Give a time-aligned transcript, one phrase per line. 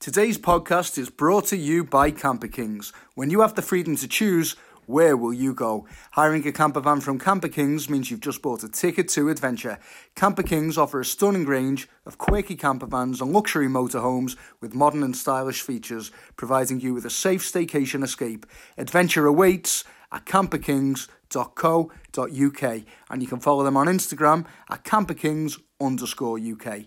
[0.00, 2.90] Today's podcast is brought to you by Camper Kings.
[3.16, 5.86] When you have the freedom to choose, where will you go?
[6.12, 9.78] Hiring a camper van from Camper Kings means you've just bought a ticket to adventure.
[10.14, 15.02] Camper Kings offer a stunning range of quirky camper vans and luxury motorhomes with modern
[15.02, 18.46] and stylish features, providing you with a safe staycation escape.
[18.78, 26.86] Adventure awaits at camperkings.co.uk and you can follow them on Instagram at camperkings underscore UK.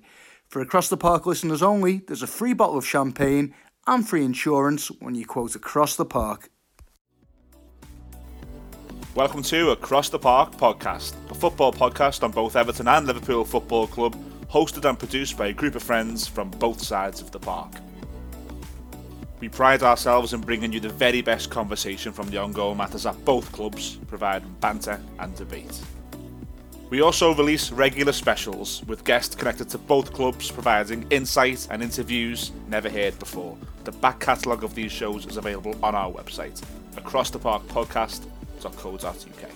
[0.53, 3.55] For Across the Park listeners only, there's a free bottle of champagne
[3.87, 6.51] and free insurance when you quote Across the Park.
[9.15, 13.87] Welcome to Across the Park podcast, a football podcast on both Everton and Liverpool Football
[13.87, 14.15] Club,
[14.47, 17.73] hosted and produced by a group of friends from both sides of the park.
[19.39, 23.25] We pride ourselves in bringing you the very best conversation from the ongoing matters at
[23.25, 25.81] both clubs, providing banter and debate.
[26.89, 32.51] We also release regular specials with guests connected to both clubs, providing insight and interviews
[32.67, 33.57] never heard before.
[33.83, 36.61] The back catalogue of these shows is available on our website,
[36.95, 39.49] acrosstheparkpodcast.co.uk.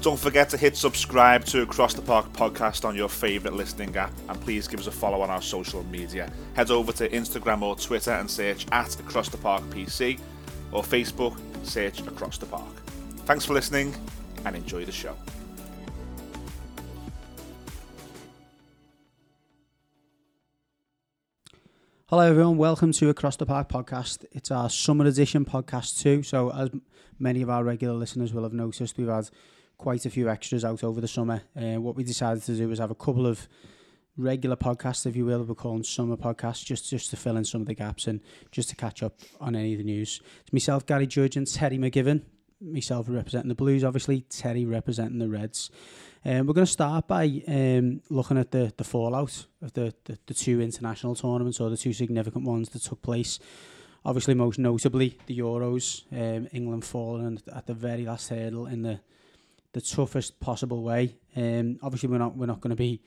[0.00, 4.12] Don't forget to hit subscribe to Across the Park podcast on your favourite listening app,
[4.28, 6.30] and please give us a follow on our social media.
[6.54, 10.20] Head over to Instagram or Twitter and search at Across the Park PC,
[10.70, 12.80] or Facebook, search Across the Park.
[13.24, 13.92] Thanks for listening,
[14.44, 15.16] and enjoy the show.
[22.10, 22.56] Hello, everyone.
[22.56, 24.24] Welcome to Across the Park podcast.
[24.32, 26.22] It's our summer edition podcast, too.
[26.22, 26.70] So, as
[27.18, 29.28] many of our regular listeners will have noticed, we've had
[29.76, 31.42] quite a few extras out over the summer.
[31.54, 33.46] Uh, what we decided to do was have a couple of
[34.16, 37.60] regular podcasts, if you will, we're calling summer podcasts, just, just to fill in some
[37.60, 38.22] of the gaps and
[38.52, 40.22] just to catch up on any of the news.
[40.40, 42.22] It's myself, Gary Judge, and Terry McGivern.
[42.60, 45.70] Myself representing the Blues, obviously, Terry representing the Reds.
[46.24, 50.18] Um, we're going to start by um, looking at the, the fallout of the, the,
[50.26, 53.38] the two international tournaments or the two significant ones that took place.
[54.04, 59.00] Obviously, most notably the Euros, um, England falling at the very last hurdle in the
[59.72, 61.16] the toughest possible way.
[61.36, 63.02] Um, obviously, we're not we're not going to be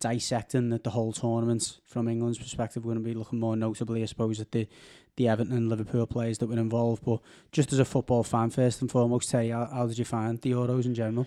[0.00, 2.84] dissecting the, the whole tournament from England's perspective.
[2.84, 4.68] We're going to be looking more notably, I suppose, at the
[5.16, 7.04] the Everton and Liverpool players that were involved.
[7.04, 7.20] But
[7.52, 10.52] just as a football fan, first and foremost, Terry, how, how did you find the
[10.52, 11.26] Euros in general?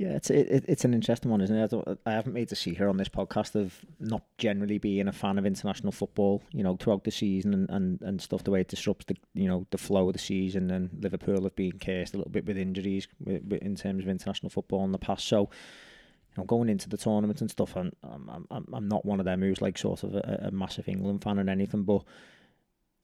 [0.00, 1.74] Yeah, it's it, it's an interesting one, isn't it?
[1.74, 5.36] I, I haven't made the secret on this podcast of not generally being a fan
[5.36, 6.42] of international football.
[6.52, 9.46] You know, throughout the season and, and, and stuff, the way it disrupts the you
[9.46, 12.56] know the flow of the season, and Liverpool have been cursed a little bit with
[12.56, 15.28] injuries in terms of international football in the past.
[15.28, 19.20] So, you know, going into the tournament and stuff, I'm I'm I'm, I'm not one
[19.20, 22.04] of them who's like sort of a, a massive England fan or anything, but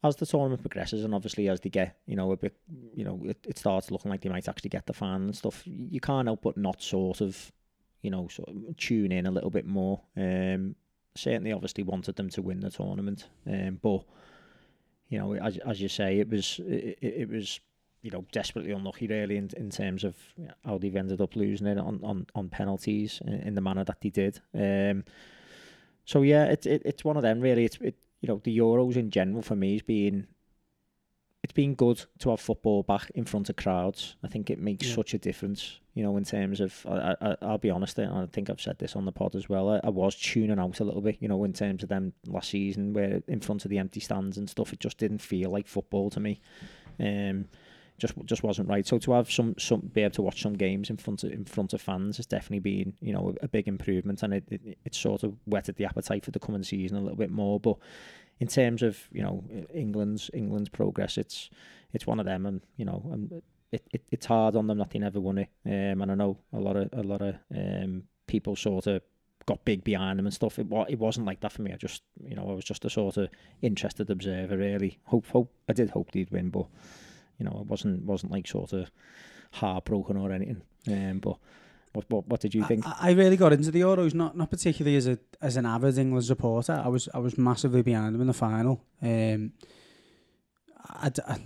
[0.04, 2.56] as the tournament progresses and obviously as they get, you know, a bit,
[2.94, 5.62] you know, it, it starts looking like they might actually get the fan and stuff,
[5.64, 7.52] you can't help but not sort of,
[8.02, 10.00] you know, sort of tune in a little bit more.
[10.16, 10.76] Um,
[11.16, 14.04] certainly, obviously wanted them to win the tournament, um, but
[15.08, 17.60] you know, as as you say, it was it, it was
[18.02, 20.16] you know desperately unlucky really in, in terms of
[20.64, 24.00] how they've ended up losing it on on, on penalties in, in the manner that
[24.00, 24.40] they did.
[24.54, 25.04] Um,
[26.04, 27.64] so yeah, it's it, it's one of them really.
[27.64, 30.26] It's it, you know, the Euros in general for me has been
[31.46, 34.16] it's been good to have football back in front of crowds.
[34.24, 34.96] I think it makes yeah.
[34.96, 36.84] such a difference, you know, in terms of.
[36.90, 39.48] I, I, will be honest, and I think I've said this on the pod as
[39.48, 39.70] well.
[39.70, 42.50] I, I, was tuning out a little bit, you know, in terms of them last
[42.50, 45.68] season, where in front of the empty stands and stuff, it just didn't feel like
[45.68, 46.40] football to me.
[46.98, 47.44] Um,
[47.98, 48.86] just just wasn't right.
[48.86, 51.44] So to have some some be able to watch some games in front of in
[51.44, 54.94] front of fans has definitely been you know a, big improvement, and it, it it
[54.94, 57.58] sort of whetted the appetite for the coming season a little bit more.
[57.58, 57.76] But
[58.40, 61.50] in terms of you know England's England's progress, it's
[61.92, 63.42] it's one of them, and you know and
[63.72, 65.48] it, it it's hard on them that they never won it.
[65.64, 69.02] Um, and I know a lot of a lot of um people sort of
[69.46, 70.58] got big behind them and stuff.
[70.58, 71.72] It it wasn't like that for me.
[71.72, 73.30] I just you know I was just a sort of
[73.62, 74.98] interested observer really.
[75.04, 76.66] Hope hope I did hope they'd win, but
[77.38, 78.90] you know, it wasn't wasn't like sort of
[79.52, 80.62] heartbroken or anything.
[80.88, 81.36] Um, but
[81.92, 82.86] what, what what did you think?
[82.86, 85.98] I, I really got into the Euros, not not particularly as a as an avid
[85.98, 86.80] England supporter.
[86.84, 88.82] I was I was massively behind them in the final.
[89.02, 89.52] Um,
[90.88, 91.38] I, I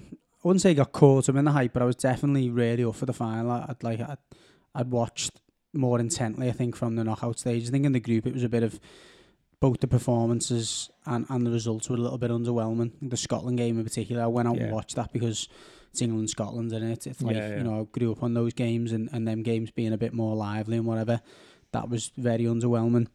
[0.43, 2.97] wouldn't say I got caught up in the hype, but I was definitely really up
[2.97, 3.51] for the final.
[3.51, 4.19] I'd like I'd,
[4.75, 5.41] I'd watched
[5.73, 6.49] more intently.
[6.49, 7.69] I think from the knockout stage.
[7.69, 8.81] I think in the group it was a bit of
[9.61, 12.93] both the performances and, and the results were a little bit underwhelming.
[13.03, 14.65] The Scotland game in particular, I went out yeah.
[14.65, 15.49] and watched that because
[15.91, 17.57] it's England Scotland and it it's like yeah, yeah.
[17.59, 20.13] you know I grew up on those games and and them games being a bit
[20.13, 21.21] more lively and whatever
[21.73, 23.09] that was very underwhelming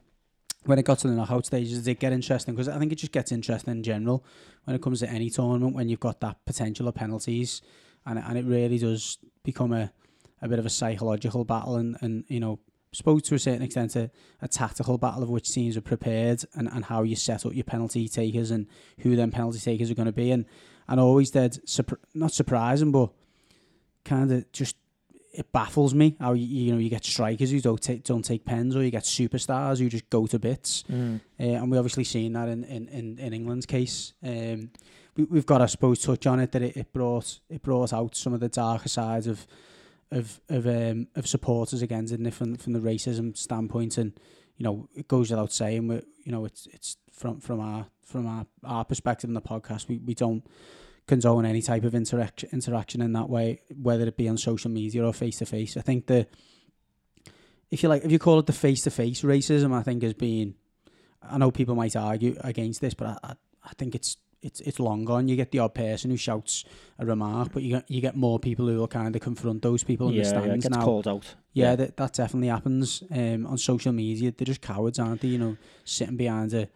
[0.66, 2.96] when it got to the knockout stages it did get interesting because I think it
[2.96, 4.26] just gets interesting in general
[4.66, 7.62] when it comes to any tournament when you've got that potential of penalties
[8.06, 9.92] and and it really does become a
[10.42, 12.60] a bit of a psychological battle and and you know
[12.96, 14.10] suppose to a certain extent, a,
[14.42, 17.64] a tactical battle of which teams are prepared and, and how you set up your
[17.66, 18.68] penalty takers and
[19.02, 20.32] who then penalty takers are going to be.
[20.32, 20.46] And,
[20.88, 21.58] and always dead,
[22.14, 23.10] not surprising, but
[24.04, 24.76] kind of just
[25.34, 28.46] it baffles me how you, you know you get strikers who don't take don't take
[28.46, 31.20] pens or you get superstars who just go to bits Mm.
[31.40, 34.70] uh, and we obviously seen that in, in, in, in England's case um,
[35.18, 38.16] we, we've got I suppose touch on it that it, it brought it brought out
[38.16, 39.46] some of the darker sides of
[40.12, 44.14] of of um, of supporters against it from from the racism standpoint and
[44.58, 48.28] you know it goes without saying we you know it's it's from from our from
[48.28, 50.44] our, our perspective in the podcast we, we don't
[51.08, 55.06] condone any type of interaction interaction in that way, whether it be on social media
[55.06, 55.78] or face to face.
[55.78, 56.28] I think the
[57.70, 60.14] if you like if you call it the face to face racism, I think has
[60.14, 60.56] been
[61.22, 64.80] I know people might argue against this, but I, I, I think it's it's it's
[64.80, 65.28] long gone.
[65.28, 66.66] You get the odd person who shouts
[67.00, 69.84] a remark, but you get you get more people who will kind of confront those
[69.84, 70.84] people in yeah, the yeah, it gets now.
[70.84, 71.36] called out.
[71.54, 74.32] Yeah, that, that definitely happens um, on social media.
[74.32, 75.30] They're just cowards, aren't they?
[75.30, 76.68] You know, sitting behind a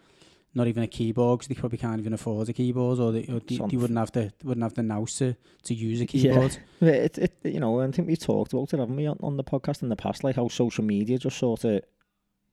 [0.56, 3.40] not even a keyboard because they probably can't even afford a keyboard, or they, or
[3.40, 6.58] they, they wouldn't have the wouldn't have the nous to, to use a keyboard.
[6.80, 9.38] Yeah, It, it, you know, I think we've talked about it, haven't we, on, on
[9.38, 11.82] the podcast in the past, like how social media just sort of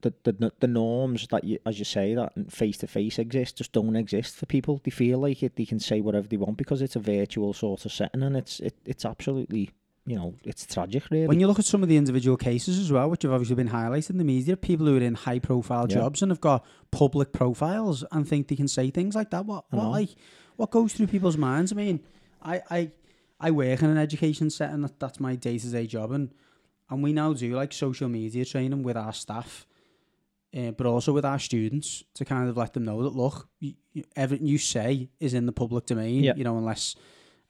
[0.02, 3.72] the the the norms that you, as you say, that face to face exist just
[3.72, 4.80] don't exist for people.
[4.84, 7.84] They feel like it, they can say whatever they want because it's a virtual sort
[7.84, 9.70] of setting, and it's it, it's absolutely,
[10.04, 11.26] you know, it's tragic, really.
[11.26, 13.70] When you look at some of the individual cases as well, which have obviously been
[13.70, 15.96] highlighted in the media, people who are in high profile Yeah.
[15.96, 19.46] jobs and have got public profiles and think they can say things like that.
[19.46, 20.10] What what like
[20.56, 21.72] what goes through people's minds?
[21.72, 22.00] I mean,
[22.42, 22.90] I I,
[23.40, 24.82] I work in an education setting.
[24.82, 26.32] That, that's my day to day job, and
[26.90, 29.66] and we now do like social media training with our staff.
[30.56, 33.74] Uh, but also with our students to kind of let them know that look, you,
[33.92, 36.24] you, everything you say is in the public domain.
[36.24, 36.34] Yeah.
[36.36, 36.96] You know, unless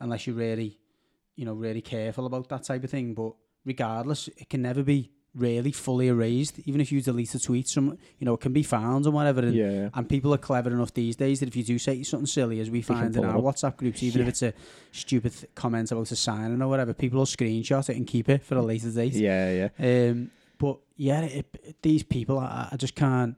[0.00, 0.78] unless you're really,
[1.36, 3.14] you know, really careful about that type of thing.
[3.14, 3.34] But
[3.64, 6.58] regardless, it can never be really fully erased.
[6.64, 9.40] Even if you delete a tweet, some you know, it can be found and whatever.
[9.40, 12.26] And, yeah, and people are clever enough these days that if you do say something
[12.26, 13.44] silly, as we find in our up.
[13.44, 14.54] WhatsApp groups, even if it's a
[14.92, 18.42] stupid th- comment about a signing or whatever, people will screenshot it and keep it
[18.42, 19.12] for a later date.
[19.12, 20.10] yeah, yeah.
[20.10, 23.36] Um, but yeah, it, it- these people, I, I just can't.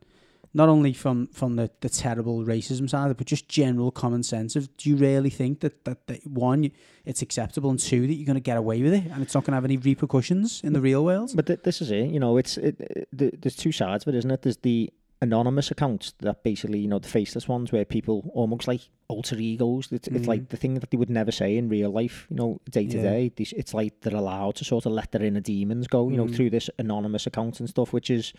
[0.55, 4.75] Not only from from the, the terrible racism side, but just general common sense of
[4.79, 6.71] do you really think that, that, that one,
[7.05, 9.45] it's acceptable, and two, that you're going to get away with it, and it's not
[9.45, 11.33] going to have any repercussions in the real world?
[11.35, 12.39] But th- this is it, you know.
[12.39, 14.41] It's it, it, th- there's two sides of it, isn't it?
[14.41, 18.83] There's the anonymous accounts that basically, you know, the faceless ones where people almost like
[19.09, 19.89] alter egos.
[19.91, 20.29] It's, it's Mhm.
[20.29, 22.97] like the thing that they would never say in real life, you know, day to
[22.99, 23.03] Yeah.
[23.03, 23.33] day.
[23.37, 26.35] It's like they're allowed to sort of let their inner demons go, you know, Mhm.
[26.35, 28.33] through this anonymous account and stuff, which is,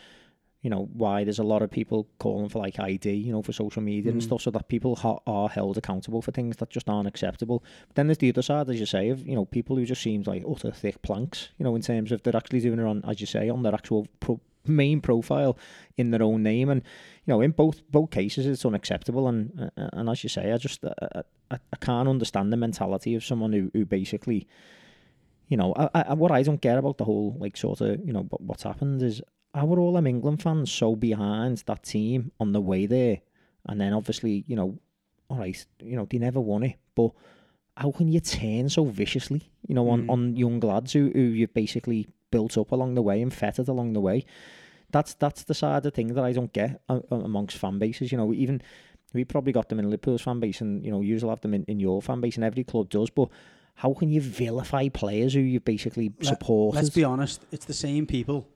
[0.61, 3.51] you know, why there's a lot of people calling for like ID, you know, for
[3.53, 4.25] social media and Mhm.
[4.25, 7.63] stuff, so that people ha- are held accountable for things that just aren't acceptable.
[7.87, 10.01] But then there's the other side, as you say, of you know people who just
[10.01, 13.03] seems like utter thick planks, you know, in terms of they're actually doing it on,
[13.05, 14.39] as you say, on their actual pro-
[14.69, 15.57] main profile
[15.98, 16.81] in their own name, and
[17.25, 19.27] you know, in both both cases, it's unacceptable.
[19.27, 20.94] And uh, and as you say, I just uh,
[21.51, 24.48] I, I can't understand the mentality of someone who who basically.
[25.48, 28.13] You know, I, I, what I don't get about the whole like sort of you
[28.13, 29.19] know what- what's happened is
[29.56, 33.21] how are all them England fans so behind that team on the way there,
[33.68, 34.77] and then obviously you know,
[35.27, 37.12] all right, you know they never won it, but
[37.75, 40.10] how can you turn so viciously, you know, on, Mm.
[40.12, 43.94] on young lads who, who you've basically built up along the way and fettered along
[43.94, 44.25] the way?
[44.91, 46.81] That's that's the side of thing that I don't get
[47.12, 48.12] amongst fan bases.
[48.12, 48.62] You know, even
[49.13, 51.63] we probably got them in Liverpool's fan base, and you know, you'll have them in,
[51.65, 53.09] in your fan base, and every club does.
[53.09, 53.30] But
[53.75, 56.75] how can you vilify players who you basically support?
[56.75, 58.47] Let's be honest, it's the same people.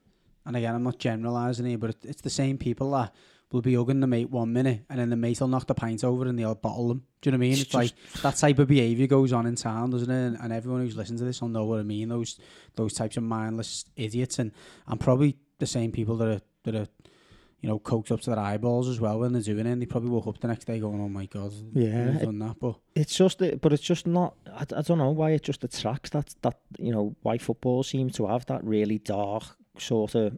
[0.46, 3.14] And again, I'm not generalising here, but it, it's the same people that
[3.54, 6.04] will be hugging the mate one minute and then the mate will knock the pint
[6.04, 7.04] over and they'll bottle them.
[7.22, 7.52] Do you know what I mean?
[7.54, 7.94] It's It's, like
[8.24, 10.28] that type of behaviour goes on in town, doesn't it?
[10.28, 12.10] And, and everyone who's listening to this will know what I mean.
[12.10, 12.40] Those
[12.76, 14.52] those types of mindless idiots and,
[14.88, 16.88] and probably the same people that are that are
[17.62, 19.72] you know, coked up to their eyeballs as well when they're doing it.
[19.72, 22.40] And they probably woke up the next day going, "Oh my god, Yeah, I've done
[22.40, 24.36] that." But It's just, but it's just not.
[24.62, 28.16] I, I don't know why it just attracts that that you know why football seems
[28.18, 29.44] to have that really dark
[29.78, 30.38] sort of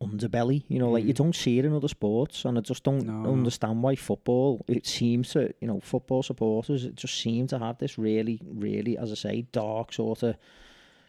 [0.00, 0.64] underbelly.
[0.68, 1.16] You know, like you Mm.
[1.22, 4.64] don't see it in other sports, and I just don't No, understand why football.
[4.66, 8.96] It seems to you know football supporters it just seem to have this really, really,
[8.96, 10.36] as I say, dark sort of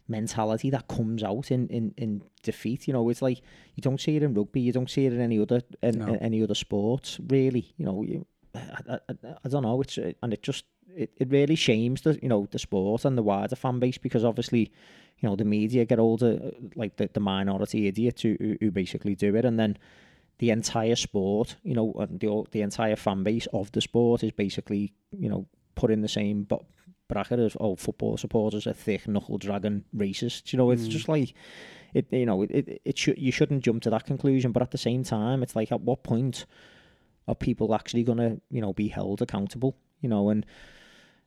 [0.08, 2.88] mentality that comes out in, in, in defeat.
[2.88, 3.42] You know, it's like
[3.76, 6.08] you don't see it in rugby, you don't see it in any other in, No.
[6.08, 7.20] in any other sports.
[7.28, 9.00] Really, you know, you, I, I,
[9.46, 9.82] I- don't know.
[9.82, 13.24] It's and it just it, it really shames the you know the sport and the
[13.24, 14.72] wider fan base because obviously,
[15.20, 18.72] you know, the media get all the like the, the minority idiots who, who who
[18.72, 19.78] basically do it, and then
[20.40, 24.32] the entire sport, you know, and the the entire fan base of the sport is
[24.32, 26.66] basically you know put in the same bo-
[27.08, 30.52] bracket as oh football supporters are thick knuckle dragon racists.
[30.54, 30.90] You know, it's Mm.
[30.90, 31.34] just like
[31.94, 34.52] it you know it it, should you shouldn't jump to that conclusion.
[34.52, 36.46] But at the same time, it's like at what point
[37.28, 39.76] are people actually going to you know be held accountable?
[40.02, 40.46] You know, and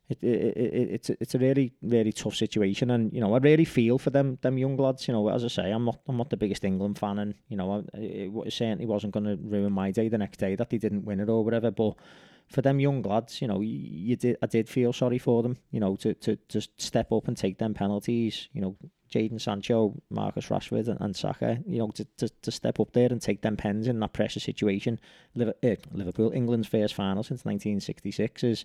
[0.08, 3.64] it, it, it, it's it's a really really tough situation, and you know I really
[3.64, 5.08] feel for them them young lads.
[5.08, 7.56] You know, as I say, I'm not I'm not the biggest England fan, and you
[7.56, 10.78] know it, it certainly wasn't going to ruin my day the next day that they
[10.78, 11.70] didn't win it or whatever.
[11.70, 11.94] But
[12.48, 15.56] for them young lads, you know, you, did I did feel sorry for them.
[15.70, 18.48] You know, to to to step up and take them penalties.
[18.52, 18.76] You know,
[19.12, 23.08] Jadon Sancho, Marcus Rashford, and, and Saka, you know, to, to, to step up there
[23.10, 24.98] and take them pens in that pressure situation.
[25.62, 28.64] Eh, Liverpool, England's first final since 1966 is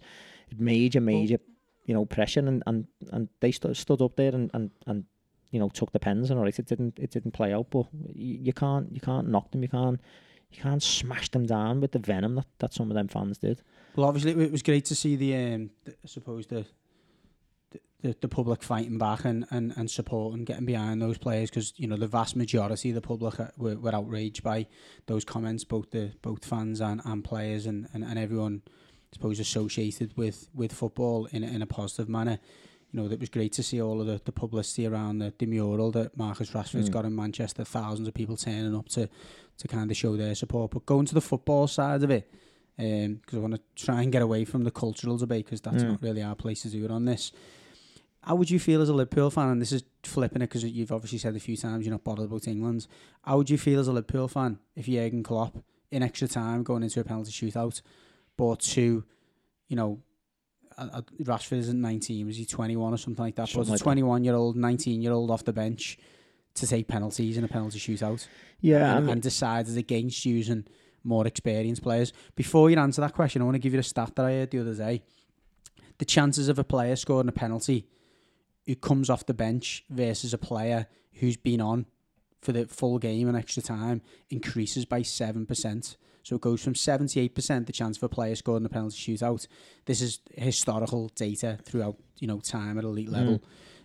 [0.58, 1.38] major, major,
[1.86, 5.06] you know, pressure, and, and, and they st- stood up there and, and, and
[5.52, 7.86] you know took the pens and all right, it didn't it didn't play out, but
[8.16, 10.00] you, you can't you can't knock them, you can't
[10.52, 13.62] you can't smash them down with the venom that, that some of them fans did.
[13.96, 16.66] Well, obviously it was great to see the, um, the I suppose the
[18.02, 21.88] the, the public fighting back and, and, and supporting, getting behind those players because you
[21.88, 24.66] know the vast majority of the public were, were outraged by
[25.06, 29.40] those comments, both the both fans and, and players and, and, and everyone, I suppose,
[29.40, 32.40] associated with, with football in in a positive manner.
[32.92, 35.46] You know, it was great to see all of the, the publicity around the, the
[35.46, 36.94] mural that Marcus Rashford's mm.
[36.94, 37.64] got in Manchester.
[37.64, 39.10] Thousands of people turning up to
[39.58, 40.72] to kind of show their support.
[40.72, 42.30] But going to the football side of it,
[42.76, 45.84] because um, I want to try and get away from the cultural debate because that's
[45.84, 45.90] mm.
[45.90, 47.32] not really our place to do it on this.
[48.24, 49.50] How would you feel as a Liverpool fan?
[49.50, 52.26] And this is flipping it because you've obviously said a few times you're not bothered
[52.26, 52.88] about England.
[53.24, 55.58] How would you feel as a Liverpool fan if Jurgen Klopp,
[55.90, 57.82] in extra time, going into a penalty shootout,
[58.38, 59.04] bought two,
[59.70, 60.00] you know,
[60.94, 63.50] uh, Rashford isn't 19, was he 21 or something like that?
[63.50, 65.98] Something but like a 21 year old, 19 year old off the bench
[66.56, 68.28] to take penalties in a penalty shootout.
[68.60, 68.98] Yeah.
[68.98, 70.66] And, and decided against using
[71.04, 72.14] more experienced players.
[72.36, 74.52] Before you answer that question, I want to give you a stat that I heard
[74.52, 75.04] the other day.
[75.98, 77.88] The chances of a player scoring a penalty
[78.66, 81.86] who comes off the bench versus a player who's been on
[82.42, 85.98] for the full game and extra time increases by 7%.
[86.24, 89.48] So it goes from 78% the chance for a player scoring a penalty shootout.
[89.86, 93.40] This is historical data throughout, you know, time at elite level.
[93.40, 93.44] Mm.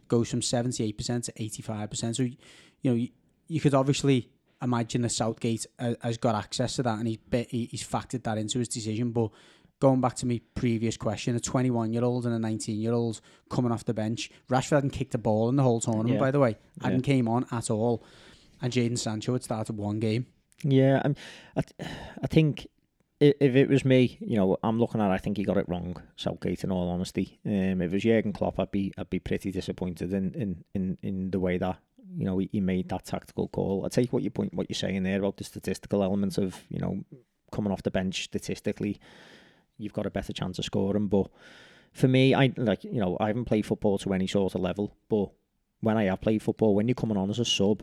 [0.08, 2.16] Goes from 78% to 85%.
[2.16, 2.36] So, you
[2.84, 3.08] know, you,
[3.48, 4.30] you could obviously
[4.62, 7.18] imagine that Southgate has got access to that and he's,
[7.50, 9.10] he's factored that into his decision.
[9.10, 9.30] But
[9.80, 13.20] going back to my previous question, a 21 year old and a 19 year old
[13.50, 14.30] coming off the bench.
[14.48, 16.20] Rashford hadn't kicked a ball in the whole tournament, yeah.
[16.20, 17.14] by the way, hadn't yeah.
[17.14, 18.04] came on at all.
[18.62, 20.26] And Jadon Sancho had started one game.
[20.62, 21.16] Yeah, I'm,
[21.56, 21.62] I,
[22.22, 22.66] I think
[23.18, 25.10] if it was me, you know, I'm looking at.
[25.10, 26.64] I think he got it wrong, Southgate.
[26.64, 30.12] In all honesty, um, if it was Jurgen Klopp, I'd be I'd be pretty disappointed
[30.12, 31.78] in in in, in the way that
[32.14, 33.84] you know he, he made that tactical call.
[33.86, 36.78] I take what you point what you're saying there about the statistical elements of you
[36.78, 37.04] know
[37.52, 38.98] coming off the bench statistically
[39.78, 41.08] you've got a better chance of scoring.
[41.08, 41.28] But
[41.92, 44.96] for me, I like you know I haven't played football to any sort of level,
[45.08, 45.30] but
[45.80, 47.82] when I have played football, when you're coming on as a sub,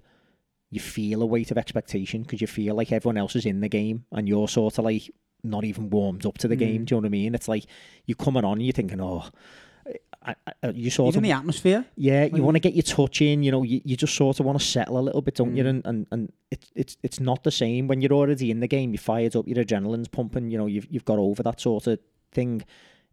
[0.74, 3.70] you feel a weight of expectation because you feel like everyone else is in the
[3.70, 5.10] game and you're sort of like
[5.44, 6.60] not even warmed up to the mm.
[6.60, 6.86] game.
[6.86, 7.36] Do you know what I mean?
[7.36, 7.66] It's like
[8.06, 9.26] you're coming on and you're thinking, oh,
[10.26, 11.86] I, I, you sort Even of the atmosphere.
[11.96, 13.44] Yeah, you want to get your touch in.
[13.44, 15.58] You know, you, you just sort of want to settle a little bit, don't mm.
[15.58, 15.68] you?
[15.68, 18.94] And and and it's it's it's not the same when you're already in the game.
[18.94, 20.50] You're fired up, your adrenaline's pumping.
[20.50, 22.00] You know, you've you've got over that sort of
[22.32, 22.64] thing.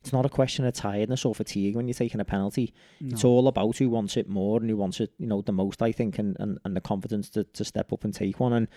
[0.00, 2.73] It's not a question of tiredness or fatigue when you're taking a penalty.
[3.00, 3.12] No.
[3.12, 5.83] It's all about who wants it more and who wants it, you know, the most.
[5.83, 8.52] I think, and and, and the confidence to to step up and take one.
[8.52, 8.69] And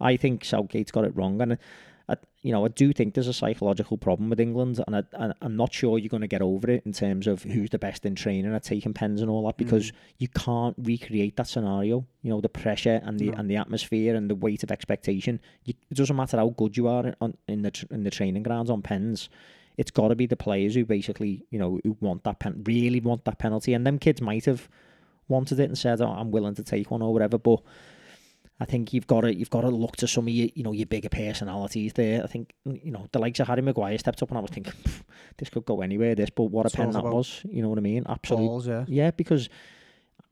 [0.00, 1.40] I think Southgate's got it wrong.
[1.42, 1.58] And
[2.08, 5.32] I, you know, I do think there's a psychological problem with England, and I, I,
[5.42, 8.04] am not sure you're going to get over it in terms of who's the best
[8.04, 9.94] in training at taking pens and all that, because mm.
[10.18, 12.04] you can't recreate that scenario.
[12.22, 13.38] You know, the pressure and the no.
[13.38, 15.40] and the atmosphere and the weight of expectation.
[15.64, 18.70] You, it doesn't matter how good you are on, in the in the training grounds
[18.70, 19.28] on pens.
[19.76, 23.00] It's got to be the players who basically, you know, who want that pen, really
[23.00, 24.68] want that penalty, and them kids might have
[25.28, 27.62] wanted it and said, "Oh, I'm willing to take one" or whatever, but
[28.62, 30.72] I think you've got to you've got to look to some of your you know
[30.72, 32.22] your bigger personalities there.
[32.22, 34.72] I think you know the likes of Harry Maguire stepped up and I was thinking
[35.38, 36.14] this could go anywhere.
[36.14, 37.42] This, but what it's a pen that was.
[37.48, 38.04] You know what I mean?
[38.08, 38.72] Absolutely.
[38.72, 38.84] yeah.
[38.86, 39.48] yeah, because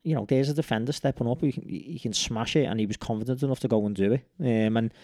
[0.05, 1.41] you know there's a defender stepping up.
[1.41, 4.13] He can he can smash it, and he was confident enough to go and do
[4.13, 4.25] it.
[4.39, 4.95] Um, and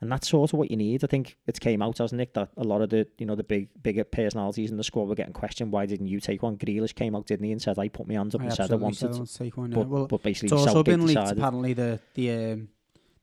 [0.00, 1.02] and that's sort of what you need.
[1.02, 3.42] I think it came out, hasn't it, that a lot of the you know the
[3.42, 5.72] big bigger personalities in the squad were getting questioned.
[5.72, 6.56] Why didn't you take one?
[6.56, 8.72] Grealish came out, didn't he, and said I put my hands up I and said
[8.72, 9.72] I wanted to take one.
[9.72, 9.78] Yeah.
[9.78, 11.20] But, well, but basically, it's also Southgate been leaked.
[11.20, 11.38] decided.
[11.38, 12.68] Apparently, the the um,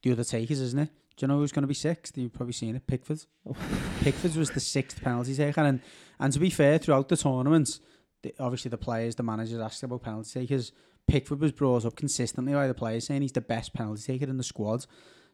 [0.04, 0.90] the other takers, isn't it?
[1.18, 2.18] Do you know who's going to be sixth?
[2.18, 2.86] You've probably seen it.
[2.88, 3.22] Pickford.
[4.02, 5.82] Pickford was the sixth penalty taker, and
[6.20, 7.80] and to be fair, throughout the tournament,
[8.22, 10.72] the, obviously the players, the managers asked about penalty takers.
[11.08, 14.38] Pickford was brought up consistently by the players saying he's the best penalty taker in
[14.38, 14.86] the squad.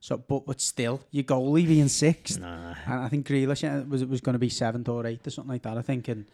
[0.01, 2.73] So, but but still, your goalie being sixth, nah.
[2.87, 5.51] and I think Grealish was it was going to be seventh or eighth or something
[5.51, 5.77] like that.
[5.77, 6.25] I think, and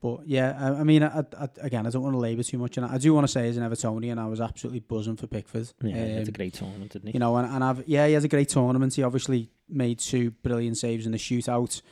[0.00, 2.78] But yeah, I, I mean, I, I, again, I don't want to labour too much,
[2.78, 5.70] and I do want to say as an Evertonian, I was absolutely buzzing for Pickford.
[5.82, 7.14] Yeah, um, it's a great tournament, didn't he?
[7.14, 8.94] You know, and, and I've yeah, he has a great tournament.
[8.94, 11.82] He obviously made two brilliant saves in the shootout.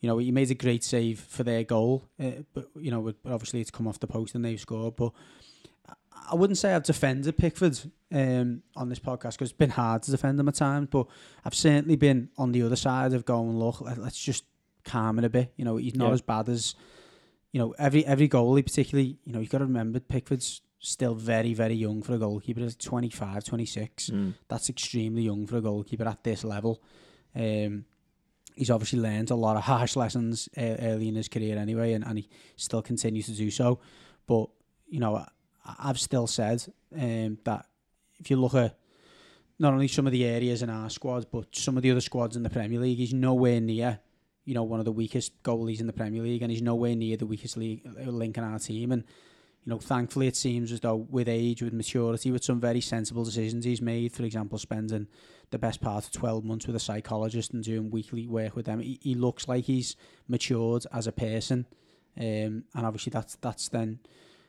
[0.00, 3.16] You know, he made a great save for their goal, uh, but you know, but
[3.30, 4.96] obviously it's come off the post and they've scored.
[4.96, 5.12] But
[6.30, 7.78] I- wouldn't say I've defended Pickford
[8.12, 10.88] um, on this podcast because it's been hard to defend him at times.
[10.90, 11.06] But
[11.44, 14.44] I've certainly been on the other side of going, look, let, let's just
[14.84, 15.52] calm it a bit.
[15.56, 16.14] You know, he's not Yeah.
[16.14, 16.74] as bad as
[17.52, 19.18] you know every every goalie, particularly.
[19.24, 22.60] You know, you've got to remember Pickford's still very very young for a goalkeeper.
[22.60, 24.34] He's 25, 26 Mm.
[24.48, 26.82] that's extremely young for a goalkeeper at this level.
[27.36, 27.84] Um,
[28.56, 32.04] he's obviously learned a lot of harsh lessons uh, early in his career anyway, and,
[32.04, 33.78] and he still continues to do so.
[34.26, 34.48] But
[34.88, 35.24] you know,
[35.64, 36.64] I've still said
[36.98, 37.66] um, that
[38.18, 38.76] if you look at
[39.58, 42.36] not only some of the areas in our squad, but some of the other squads
[42.36, 44.00] in the Premier League, he's nowhere near.
[44.44, 47.16] You know, one of the weakest goalies in the Premier League, and he's nowhere near
[47.16, 48.90] the weakest league, uh, link in our team.
[48.90, 49.04] And
[49.64, 53.22] you know, thankfully, it seems as though with age, with maturity, with some very sensible
[53.22, 55.06] decisions he's made, for example, spending
[55.50, 58.80] the best part of 12 months with a psychologist and doing weekly work with them,
[58.80, 59.94] he, he looks like he's
[60.26, 61.66] matured as a person.
[62.18, 64.00] Um, and obviously, that's that's then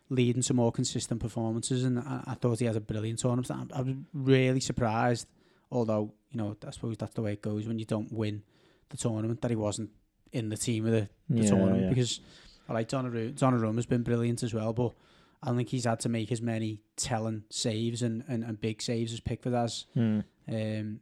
[0.09, 1.83] leading to more consistent performances.
[1.83, 3.49] And I, I thought he had a brilliant tournament.
[3.51, 5.27] I, I was really surprised,
[5.71, 8.43] although, you know, I suppose that's the way it goes when you don't win
[8.89, 9.89] the tournament, that he wasn't
[10.31, 11.89] in the team of the, the Yeah, tournament yeah.
[11.89, 12.19] because
[12.67, 13.33] I like Donnarumma.
[13.33, 14.93] Donnarumma has been brilliant as well, but
[15.41, 18.81] I don't think he's had to make as many telling saves and, and, and big
[18.81, 19.85] saves as Pickford has.
[19.95, 20.23] Mm.
[20.47, 20.99] Um,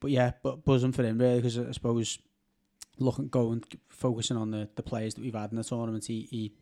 [0.00, 2.18] but yeah, but buzzing for him really because I suppose
[2.98, 6.52] looking going focusing on the, the players that we've had in the tournament, he he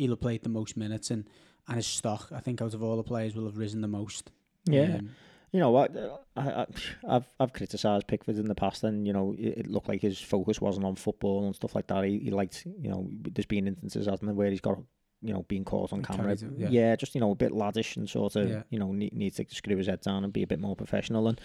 [0.00, 1.28] he'll have played the most minutes and
[1.68, 4.30] and his stock I think out of all the players will have risen the most.
[4.66, 4.96] Yeah.
[4.98, 5.10] Um,
[5.52, 5.90] You know what?
[6.36, 6.66] I, I,
[7.08, 10.60] I've I've criticised Pickford in the past, and you know it, looked like his focus
[10.60, 12.04] wasn't on football and stuff like that.
[12.04, 14.78] He, he liked, you know, there's been instances hasn't there, where he's got,
[15.22, 16.32] you know, being caught on camera.
[16.34, 16.68] It, yeah.
[16.70, 16.94] yeah.
[16.96, 18.62] just you know a bit laddish and sort of, Yeah.
[18.70, 21.26] you know, need, needs to screw his head down and be a bit more professional.
[21.26, 21.40] And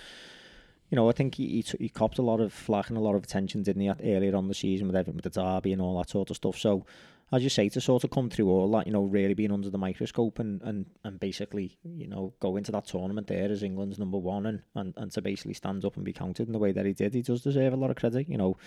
[0.92, 3.02] you know, I think he he, t- he copped a lot of flack and a
[3.02, 5.74] lot of attention, didn't he, at- earlier on the season with everything with the derby
[5.74, 6.58] and all that sort of stuff.
[6.60, 6.86] So
[7.32, 9.70] as you say, to sort of come through all that, you know, really being under
[9.70, 13.98] the microscope and, and, and basically, you know, go into that tournament there as England's
[13.98, 16.72] number one and, and, and to basically stand up and be counted in the way
[16.72, 18.30] that he did, he does deserve a lot of credit.
[18.30, 18.58] You know,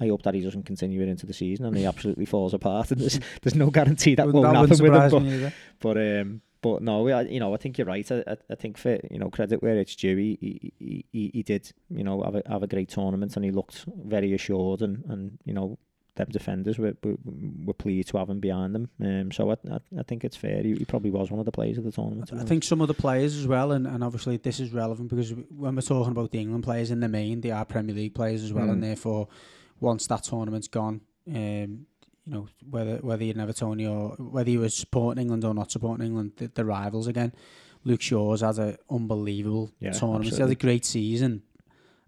[0.00, 2.90] I hope that he doesn't continue it into the season and he absolutely falls apart.
[2.92, 5.10] And there's, there's no guarantee that won't happen with him.
[5.80, 8.10] But, but um, but no, I, you know, I think you're right.
[8.12, 11.42] I, I, think for you know credit where it's due, he he, he, he- he
[11.42, 15.02] did you know have a have a great tournament and he looked very assured and,
[15.08, 15.78] and you know
[16.16, 17.16] them defenders were, were
[17.66, 18.88] were pleased to have him behind them.
[19.02, 20.62] Um, so I, I I think it's fair.
[20.62, 22.28] He, he probably was one of the players of the tournament.
[22.28, 24.72] to be I think some of the players as well, and, and obviously this is
[24.72, 27.94] relevant because when we're talking about the England players in the main, they are Premier
[27.94, 28.86] League players as well, and Mm.
[28.86, 29.28] therefore
[29.80, 31.86] once that tournament's gone, um,
[32.26, 35.70] you know whether whether you're an Evertonian or whether you were supporting England or not
[35.72, 37.32] supporting England, the, the rivals again.
[37.82, 40.34] Luke Shaw's had an unbelievable Yeah, tournament.
[40.34, 41.42] He had a great season.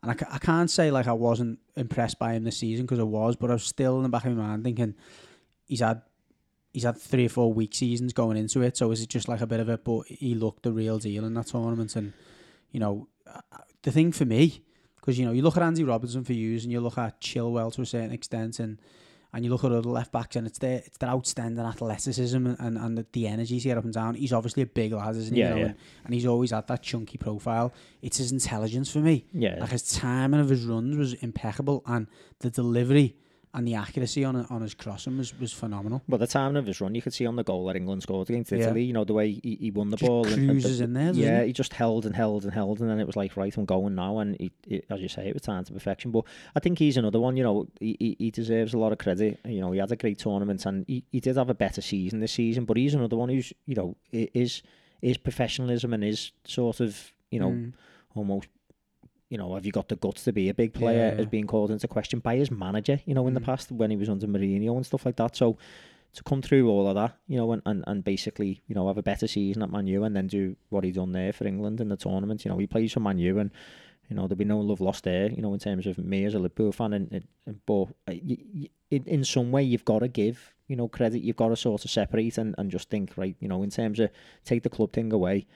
[0.03, 3.05] And I, I can't say like I wasn't impressed by him this season because I
[3.05, 4.95] was, but I was still in the back of my mind thinking
[5.65, 6.03] he's had
[6.73, 8.77] he's had three or four weak seasons going into it.
[8.77, 9.79] So is it just like a bit of a?
[9.79, 12.13] But he looked the real deal in that tournament, and
[12.71, 13.09] you know
[13.83, 14.63] the thing for me
[14.97, 17.73] because you know you look at Andy Robertson for years, and you look at Chilwell
[17.75, 18.79] to a certain extent, and
[19.33, 22.57] and you look at other left backs, and it's their it's their outstanding athleticism and,
[22.61, 24.15] and, and the, the energy to get up and down.
[24.15, 25.41] He's obviously a big lad, isn't he?
[25.41, 25.67] Yeah, you know, yeah.
[25.69, 27.73] And, and he's always had that chunky profile.
[28.03, 29.27] It's his intelligence for me.
[29.33, 32.07] yeah, Like his timing of his runs was impeccable, and
[32.41, 33.17] the delivery
[33.55, 36.03] and the accuracy on on his crossing was, was phenomenal.
[36.09, 38.31] But the timing of his run, you could see on the goal that England scored
[38.31, 38.59] against Yeah.
[38.67, 38.85] Italy.
[38.85, 40.25] You know the way he, he won the Just ball.
[40.27, 41.53] and- and the- cruises in there, yeah, he?
[41.53, 44.19] just held and held and held, and then it was like, right, I'm going now.
[44.21, 46.11] And he, he, as you say, it was time to perfection.
[46.13, 46.25] But
[46.57, 47.37] I think he's another one.
[47.37, 49.39] You know, he, he, deserves a lot of credit.
[49.45, 52.21] You know, he had a great tournament, and he, he did have a better season
[52.21, 52.65] this season.
[52.65, 54.63] But he's another one who's, you know, is
[55.03, 57.73] is professionalism and is sort of, you know, Mm.
[58.15, 58.49] almost.
[59.33, 61.09] You know, have you got the guts to be a big player?
[61.09, 61.15] Yeah.
[61.21, 63.01] Has been called into question by his manager.
[63.07, 63.45] You know, in the Mm.
[63.51, 65.35] past when he was under Mourinho and stuff like that.
[65.37, 65.57] So
[66.13, 68.99] to come through all of that, you know, and, and, and basically, you know, have
[68.99, 71.81] a better season at Man U and then do what he done there for England
[71.81, 72.45] in the tournament.
[72.45, 73.51] You know, he plays for Man U and,
[74.11, 76.35] you know, there'll be no love lost there, you know, in terms of me as
[76.35, 76.93] a Liverpool fan.
[76.93, 80.77] And, and, but uh, y y in, in some way, you've got to give, you
[80.77, 81.23] know, credit.
[81.23, 83.99] You've got to sort of separate and, and just think, right, you know, in terms
[83.99, 84.11] of
[84.45, 85.47] take the club thing away,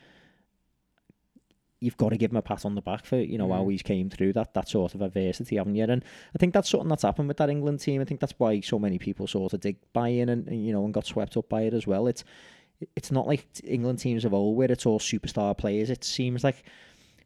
[1.87, 3.71] you've got to give him a pat on the back for you know how Mm.
[3.73, 5.85] he's came through that that sort of adversity, haven't you?
[5.85, 8.01] And I think that's something that's happened with that England team.
[8.03, 10.73] I think that's why so many people sort of did buy in and, and you
[10.73, 12.07] know and got swept up by it as well.
[12.09, 12.25] It's
[12.95, 15.89] it's not like England teams of old where it's all superstar players.
[15.89, 16.63] It seems like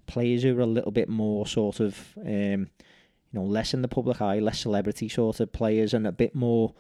[0.06, 2.68] players who are a little bit more sort of um,
[3.32, 6.34] you know less in the public eye, less celebrity sort of players, and a bit
[6.34, 6.74] more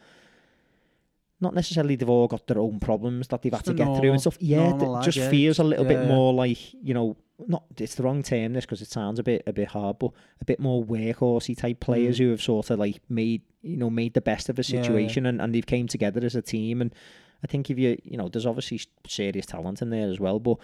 [1.42, 4.12] not necessarily they've all got their own problems that they've had Just to get through
[4.12, 4.36] and stuff.
[4.40, 5.30] Yeah, it just yeah.
[5.30, 7.16] feels a little Yeah, bit more like you know,
[7.48, 10.12] not it's the wrong term this because it sounds a bit a bit hard, but
[10.40, 12.18] a bit more workhorsey type players Mm.
[12.24, 14.82] who have sort of like made you know made the best of a Yeah, yeah.
[14.82, 16.94] situation and and they've came together as a team and.
[17.42, 20.58] I think if you you know, there's obviously serious talent in there as well, but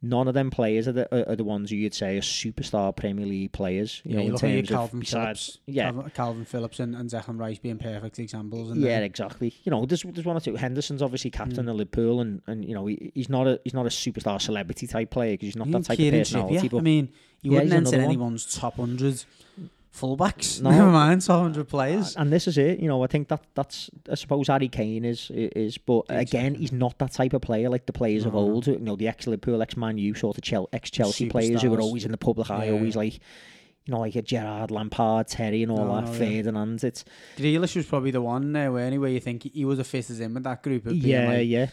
[0.00, 2.94] none of them players are the are, are the ones who you'd say are superstar
[2.94, 4.00] Premier League players.
[4.04, 6.14] You Yeah, know, you in look at your terms of Kalvin besides, Phillips, yeah, Kalvin,
[6.14, 8.70] Kalvin Phillips and, and Declan Rice being perfect examples.
[8.70, 9.54] And yeah, exactly.
[9.64, 10.54] You know, there's there's one or two.
[10.56, 11.70] Henderson's obviously captain Mm.
[11.70, 14.86] of Liverpool, and, and you know he, he's not a he's not a superstar celebrity
[14.86, 16.58] type player because he's not that type of personality.
[16.58, 17.08] I But mean,
[17.42, 18.00] you Yeah, wouldn't enter one.
[18.06, 19.24] anyone's top hundred
[20.00, 20.60] fullbacks.
[20.62, 20.70] No.
[20.70, 22.16] Never mind, top hundred players.
[22.16, 22.78] and this is it.
[22.80, 26.72] You know, I think that that's I suppose Harry Kane is is, but again, he's
[26.72, 28.52] not that type of player like the players of No, no.
[28.54, 28.66] old.
[28.66, 31.70] You know, the ex Liverpool, ex Man U sort of Chel- ex Chelsea players who
[31.70, 32.72] were always in the public eye, Yeah.
[32.72, 33.20] always like.
[33.84, 36.04] You know, like a Gerrard, Lampard, Terry, and all No, that.
[36.04, 36.18] no, yeah.
[36.18, 36.84] Ferdinand.
[36.84, 37.06] It's
[37.38, 39.14] Grealish was probably the one uh, now, anyway.
[39.14, 40.84] You think he was a fittest in with that group.
[40.84, 41.68] Of yeah, like, yeah.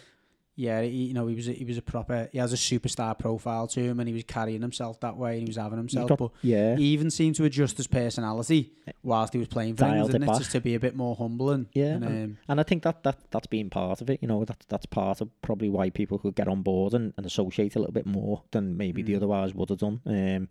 [0.56, 0.82] Yeah.
[0.82, 2.30] He, you know, he was a, he was a proper.
[2.32, 5.42] He has a superstar profile to him, and he was carrying himself that way, and
[5.42, 6.10] he was having himself.
[6.10, 6.76] got- but yeah.
[6.76, 8.72] he even seemed to adjust his personality
[9.04, 10.28] whilst he was playing for England, it.
[10.38, 13.04] Just to be a bit more humble and Yeah, and, um, And I think that,
[13.04, 14.20] that that's been part of it.
[14.22, 17.26] You know, that that's part of probably why people could get on board and, and
[17.26, 19.18] associate a little bit more than maybe the Mm.
[19.18, 20.02] otherwise would have done.
[20.06, 20.48] Um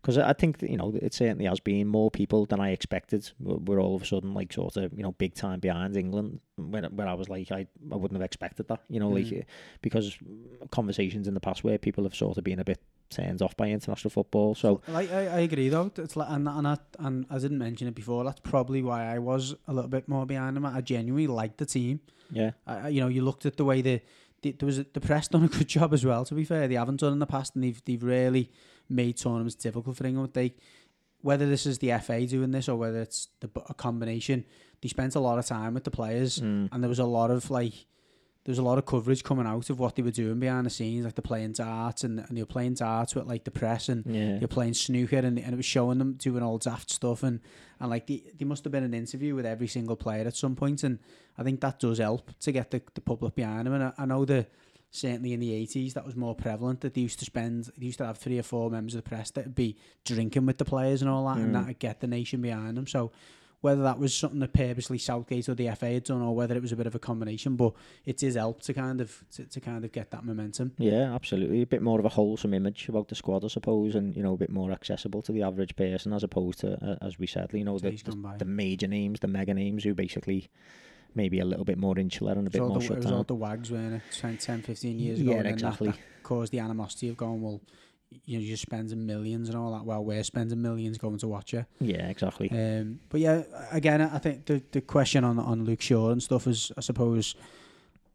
[0.00, 3.30] because I think you know it certainly has been more people than I expected.
[3.40, 6.40] We're, all of a sudden like sort of you know big time behind England.
[6.56, 8.80] When when I was like I I wouldn't have expected that.
[8.88, 9.40] You know, like Mm.
[9.40, 9.44] uh,
[9.82, 10.16] because
[10.70, 12.80] conversations in the past where people have sort of been a bit
[13.10, 14.54] turned off by international football.
[14.54, 15.90] So Like I, I agree though.
[15.96, 18.24] It's like and and I, and I didn't mention it before.
[18.24, 20.66] That's probably why I was a little bit more behind them.
[20.66, 22.00] I genuinely liked the team.
[22.30, 24.00] yeah, I- you know, you looked at the way the,
[24.42, 26.24] the there was a, the press done a good job as well.
[26.26, 28.50] To be fair, they haven't done in the past, and they've they've really
[28.88, 30.32] made tournaments difficult for England.
[30.34, 30.54] They
[31.20, 34.44] whether this is the FA doing this or whether it's the, a combination,
[34.80, 36.68] they spent a lot of time with the players, Mm.
[36.70, 37.72] and there was a lot of like.
[38.44, 40.70] There was a lot of coverage coming out of what they were doing behind the
[40.70, 43.90] scenes, like they're playing darts and, and they were playing darts with like the press
[43.90, 47.22] and yeah, you're playing snooker and, and it was showing them doing all daft stuff
[47.24, 47.40] and,
[47.78, 50.56] and like the, there must have been an interview with every single player at some
[50.56, 50.98] point and
[51.36, 54.06] I think that does help to get the, the public behind them and I, I
[54.06, 54.48] know that
[54.90, 57.98] certainly in the 80s that was more prevalent that they used to spend they used
[57.98, 60.64] to have three or four members of the press that would be drinking with the
[60.64, 61.52] players and all that and Mm.
[61.54, 63.12] that would get the nation behind them so
[63.60, 66.62] whether that was something that purposely Southgate or the FA had done or whether it
[66.62, 67.74] was a bit of a combination but
[68.06, 71.60] it is help to kind of to, to kind of get that momentum Yeah, absolutely.
[71.62, 74.34] A bit more of a wholesome image about the squad, I suppose, and you know,
[74.34, 77.50] a bit more accessible to the average person, as opposed to, uh, as we said,
[77.52, 78.32] you know, the, Days gone by.
[78.38, 80.48] the, the major names, the mega names, who basically
[81.18, 82.96] maybe a little bit more insular and a bit was all more the, it shut
[82.96, 83.24] was all down.
[83.28, 84.02] the wags, weren't it?
[84.16, 85.32] 10, 10 15 years ago.
[85.32, 85.88] Yeah, exactly.
[85.88, 87.60] That, that caused the animosity of going, well,
[88.24, 89.84] you know, you're spending millions and all that.
[89.84, 91.66] Well, we're spending millions going to watch you.
[91.80, 92.48] Yeah, exactly.
[92.50, 96.46] Um, but yeah, again, I think the, the question on, on Luke Shaw and stuff
[96.46, 97.34] is, I suppose,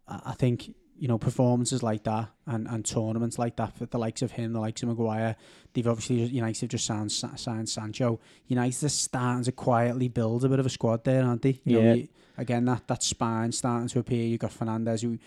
[0.07, 4.21] I think, you know, performances like that and, and tournaments like that, for the likes
[4.21, 5.35] of him, the likes of Maguire,
[5.73, 8.19] they've obviously, United have just signed, signed Sancho.
[8.47, 11.59] United are starting to quietly build a bit of a squad there, aren't they?
[11.65, 11.93] You know, Yeah.
[11.95, 14.25] you- again, that, that spine starting to appear.
[14.25, 15.17] You've got Fernandes, who,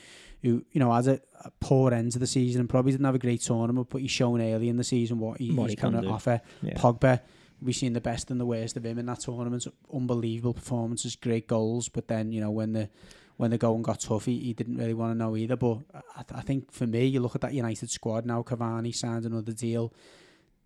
[0.42, 3.14] who you know, has a, a poor end to the season and probably didn't have
[3.14, 5.82] a great tournament, but he's shown early in the season what, he, What he's he
[5.82, 6.40] going to offer.
[6.62, 6.74] Yeah.
[6.74, 7.20] Pogba,
[7.60, 9.66] we've seen the best and the worst of him in that tournament.
[9.92, 12.88] Unbelievable performances, great goals, but then you know when the
[13.36, 15.56] when the going got tough, he, he didn't really want to know either.
[15.56, 18.42] But I, I think for me, you look at that United squad now.
[18.42, 19.92] Cavani signed another deal.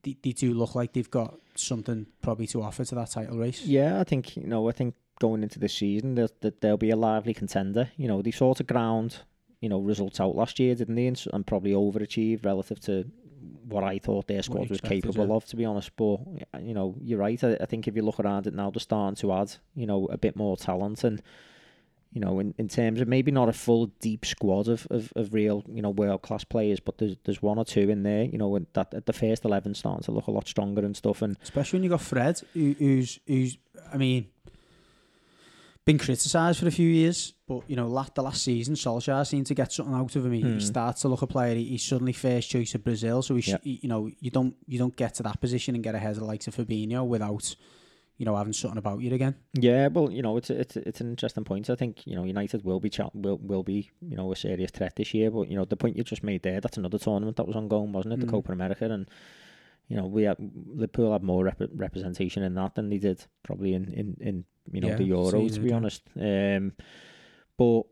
[0.03, 3.64] They, they do look like they've got something probably to offer to that title race.
[3.64, 4.68] Yeah, I think you know.
[4.68, 7.90] I think going into this season, that there'll be a lively contender.
[7.96, 9.18] You know, they sort of ground,
[9.61, 11.06] you know, results out last year, didn't they?
[11.06, 13.04] And, and probably overachieved relative to
[13.68, 15.35] what I thought their squad was capable yeah.
[15.35, 15.44] of.
[15.46, 16.18] To be honest, but
[16.61, 17.42] you know, you're right.
[17.44, 20.06] I, I think if you look around it now, they're starting to add, you know,
[20.06, 21.22] a bit more talent and.
[22.12, 25.33] You know, in, in terms of maybe not a full deep squad of, of, of
[25.33, 28.37] real, you know, world class players, but there's there's one or two in there, you
[28.37, 31.22] know, that at the first eleven starting to look a lot stronger and stuff.
[31.22, 33.59] And Especially when you got Fred, who, who's who's
[33.92, 34.26] I mean,
[35.87, 39.47] been criticised for a few years, but you know, last the last season, Solskjaer seemed
[39.47, 40.33] to get something out of him.
[40.33, 40.55] He, Hmm.
[40.55, 41.55] he starts to look a player.
[41.55, 43.59] He, he's suddenly first choice of Brazil, so he, sh- Yeah.
[43.62, 46.19] he- you know, you don't you don't get to that position and get ahead of
[46.19, 47.57] the likes of Fabinho without,
[48.19, 49.35] you know, having something about you again.
[49.55, 51.71] Yeah, well, you know, it's it's it's an interesting point.
[51.71, 54.97] I think you know United will be will will be you know a serious threat
[54.97, 55.31] this year.
[55.31, 57.93] But you know the point you just made there, that's another tournament that was ongoing,
[57.93, 58.21] wasn't it?
[58.21, 58.31] The Mm.
[58.31, 59.09] Copa America, and
[59.88, 63.73] you know we had, Liverpool had more rep- representation in that than they did probably
[63.73, 66.03] in in, in you know Yeah, the Euro to be honest.
[66.18, 66.73] Um,
[67.57, 67.83] but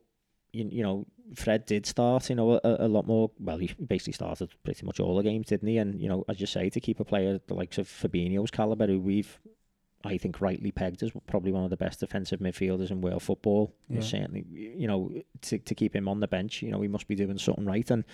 [0.52, 3.30] you, you know Fred did start you know a, a lot more.
[3.38, 5.78] Well, he basically started pretty much all the games, didn't he?
[5.78, 8.86] And you know as you say, to keep a player the likes of Fabinho's caliber,
[8.86, 9.38] who we've
[10.04, 13.74] I think rightly pegged as probably one of the best defensive midfielders in world football.
[13.88, 14.00] Yeah.
[14.00, 17.14] Certainly, you know, to to keep him on the bench, you know, he must be
[17.14, 17.90] doing something right.
[17.90, 18.04] And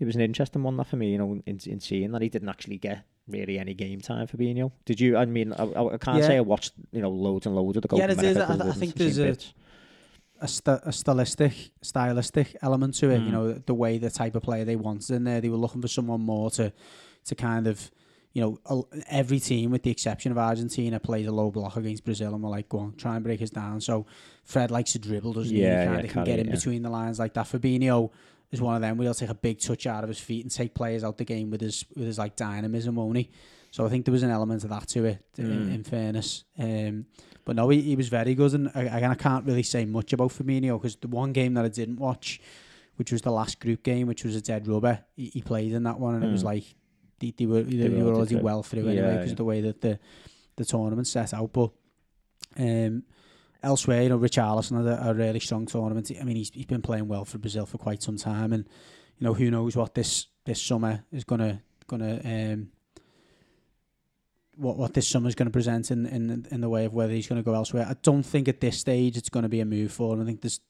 [0.00, 2.28] it was an interesting one that for me, you know, in, in seeing that he
[2.28, 4.72] didn't actually get really any game time for Fabinho.
[4.84, 5.16] Did you?
[5.16, 6.26] I mean, I, I can't Yeah.
[6.26, 8.12] say I watched you know loads and loads of the Copa Yeah.
[8.12, 9.36] America I- I think there's a-
[10.40, 13.20] a, st- a stylistic stylistic element to it.
[13.20, 13.26] Mm.
[13.26, 15.40] You know, the way the type of player they wanted in there.
[15.40, 16.72] They were looking for someone more to
[17.26, 17.90] to kind of,
[18.34, 22.34] you know, every team with the exception of Argentina plays a low block against Brazil,
[22.34, 23.80] and we're like, go on, try and break us down.
[23.80, 24.04] So
[24.42, 25.64] Fred likes to dribble, doesn't Yeah, he?
[25.64, 26.52] He yeah, kind of can get in yeah.
[26.54, 27.46] between the lines like that.
[27.46, 28.10] Fabinho
[28.54, 30.50] is one of them where he'll take a big touch out of his feet and
[30.50, 33.26] take players out the game with his with his like dynamism, won't?
[33.70, 35.18] So I think there was an element of that to it.
[35.36, 35.74] In, Mm.
[35.74, 37.06] in fairness, um,
[37.44, 40.30] but no, he, he was very good, and again, I can't really say much about
[40.30, 42.40] Firmino because the one game that I didn't watch,
[42.96, 45.82] which was the last group game, which was a dead rubber, he, he played in
[45.82, 46.46] that one, and it was Mm.
[46.46, 46.64] like
[47.18, 48.44] they, they were they, were were already through.
[48.44, 49.32] well through anyway because yeah.
[49.32, 49.98] of the way that the
[50.56, 51.52] the tournament set out.
[51.52, 51.70] But
[52.58, 53.02] um,
[53.64, 56.10] elsewhere, you know, Richarlison had a, a really strong tournament.
[56.20, 58.68] I mean, he's he's been playing well for Brazil for quite some time, and
[59.18, 62.68] you know, who knows what this this summer is gonna gonna um
[64.56, 67.12] what what this summer is going to present in, in in the way of whether
[67.12, 67.86] he's going to go elsewhere.
[67.88, 70.22] I don't think at this stage it's going to be a move for him.
[70.22, 70.60] I think there's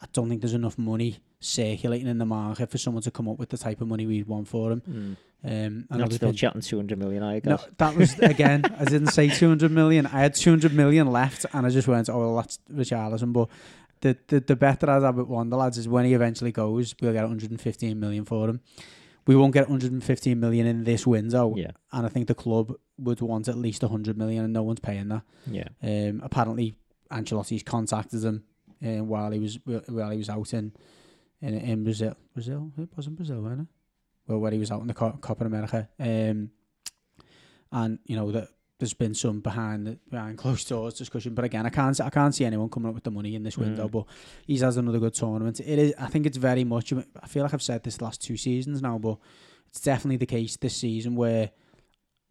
[0.00, 3.38] I don't think there's enough money circulating in the market for someone to come up
[3.38, 4.80] with the type of money we'd want for him.
[4.88, 5.16] Mm.
[5.44, 8.64] Um, and Not still been- chatting 200 million, I no, that was again.
[8.78, 10.06] I didn't say 200 million.
[10.06, 13.48] I had 200 million left, and I just went, "Oh, well, that's Richarlison." But
[14.00, 16.52] the the, the bet that I'd have with one the lads is when he eventually
[16.52, 18.60] goes, we'll get 115 million for him.
[19.26, 23.20] We won't get 115 million in this window, Yeah, and I think the club would
[23.20, 25.22] want at least 100 million, and no one's paying that.
[25.46, 25.68] yeah.
[25.82, 26.76] Um, apparently,
[27.10, 28.44] Ancelotti's contacted him
[28.84, 30.72] uh, while he was while he was out in
[31.40, 32.16] in, in Brazil.
[32.34, 33.66] Brazil, it wasn't Brazil, wasn't it?
[34.26, 36.50] Well, when he was out in the Co- Copa America, um,
[37.72, 41.34] and you know that there's been some behind the, behind closed doors discussion.
[41.34, 43.56] But again, I can't I can't see anyone coming up with the money in this
[43.56, 43.88] window.
[43.88, 43.92] Mm.
[43.92, 44.04] But
[44.46, 45.60] he's has another good tournament.
[45.60, 45.94] It is.
[45.98, 46.92] I think it's very much.
[46.92, 49.18] I feel like I've said this the last two seasons now, but
[49.68, 51.50] it's definitely the case this season where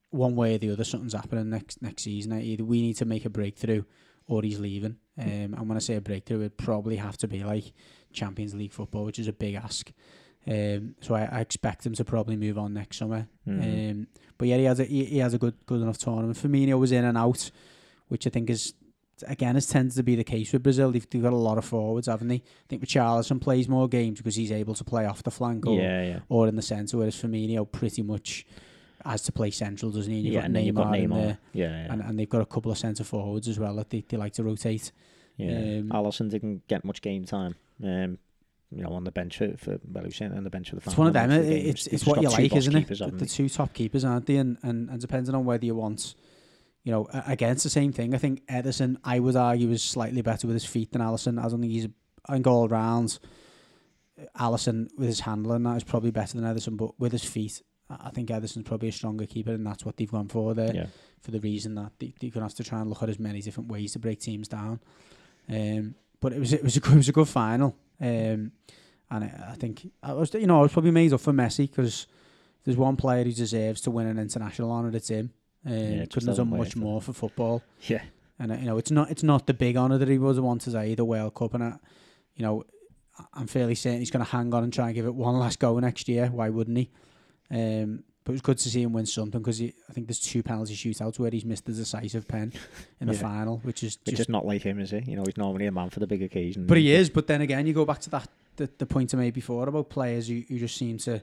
[0.10, 2.34] one way or the other something's happening next next season.
[2.40, 3.84] Either we need to make a breakthrough
[4.28, 4.98] or he's leaving.
[5.18, 7.74] Um, and when I say a breakthrough, it'd probably have to be like
[8.16, 9.92] Champions League football, which is a big ask.
[10.48, 13.28] Um, so I, I expect him to probably move on next summer.
[13.48, 13.92] Mhm.
[13.92, 16.38] Um, but yeah, he has a he, he has a good good enough tournament.
[16.38, 17.50] Firmino was in and out,
[18.10, 18.74] which I think is
[19.28, 20.92] again has tends to be the case with Brazil.
[20.92, 22.36] They've, they've got a lot of forwards, haven't they?
[22.36, 25.80] I think Richarlison plays more games because he's able to play off the flank or,
[25.80, 26.20] yeah, yeah.
[26.30, 28.46] or in the centre, whereas Firmino pretty much
[29.06, 30.18] has to play central, doesn't he?
[30.18, 31.16] And you've yeah, got and then you've got Neymar Neymar.
[31.26, 31.94] there, Yeah, yeah.
[31.94, 34.34] and, and they've got a couple of centre forwards as well that they, they like
[34.34, 34.92] to rotate.
[35.38, 35.52] yeah.
[35.80, 37.56] um, Alisson didn't get much game time.
[37.84, 38.18] Um,
[38.72, 40.76] you know, on the bench for, for well, he was saying on the bench for
[40.76, 41.30] the It's one of them.
[41.32, 42.88] it- It's it's what you like, isn't it?
[43.00, 44.38] The, the two top keepers, aren't they?
[44.38, 46.16] And, and and depending on whether you want,
[46.84, 48.14] you know, again, it's the same thing.
[48.14, 51.40] I think Ederson, I would argue, is slightly better with his feet than Alisson.
[51.40, 51.88] I don't think he's.
[52.28, 53.20] I think all round,
[54.40, 58.10] Alisson with his handling that is probably better than Ederson, but with his feet, I
[58.10, 60.74] think Ederson's probably a stronger keeper, and that's what they've gone for there.
[60.74, 60.86] Yeah,
[61.22, 63.42] for the reason that they, they're gonna have to try and look at as many
[63.42, 64.80] different ways to break teams down.
[65.50, 68.52] Um, but it was it was a good, it was a good final, um,
[69.12, 71.70] and I, I think I was you know I was probably made up for Messi
[71.70, 72.08] because
[72.64, 74.90] there's one player who deserves to win an international honour.
[74.96, 75.30] It's him.
[75.64, 78.02] Um, Yeah, couldn't have done much more for football, yeah,
[78.40, 80.62] and uh, you know it's not it's not the big honour that he was want
[80.62, 81.74] to say the World Cup, and I,
[82.34, 82.64] you know
[83.32, 85.60] I'm fairly certain he's going to hang on and try and give it one last
[85.60, 86.32] go next year.
[86.34, 86.90] Why wouldn't he?
[87.52, 90.44] Um, but it was good to see him win something because I think there's two
[90.44, 92.52] penalty shootouts where he's missed the decisive pen
[93.00, 93.20] in the Yeah.
[93.20, 94.30] final, which is which just.
[94.30, 95.00] not like him, is he?
[95.08, 96.66] You know, he's normally a man for the big occasion.
[96.66, 97.10] But he is.
[97.10, 99.90] But then again, you go back to that the, the point I made before about
[99.90, 101.22] players who, who just seem to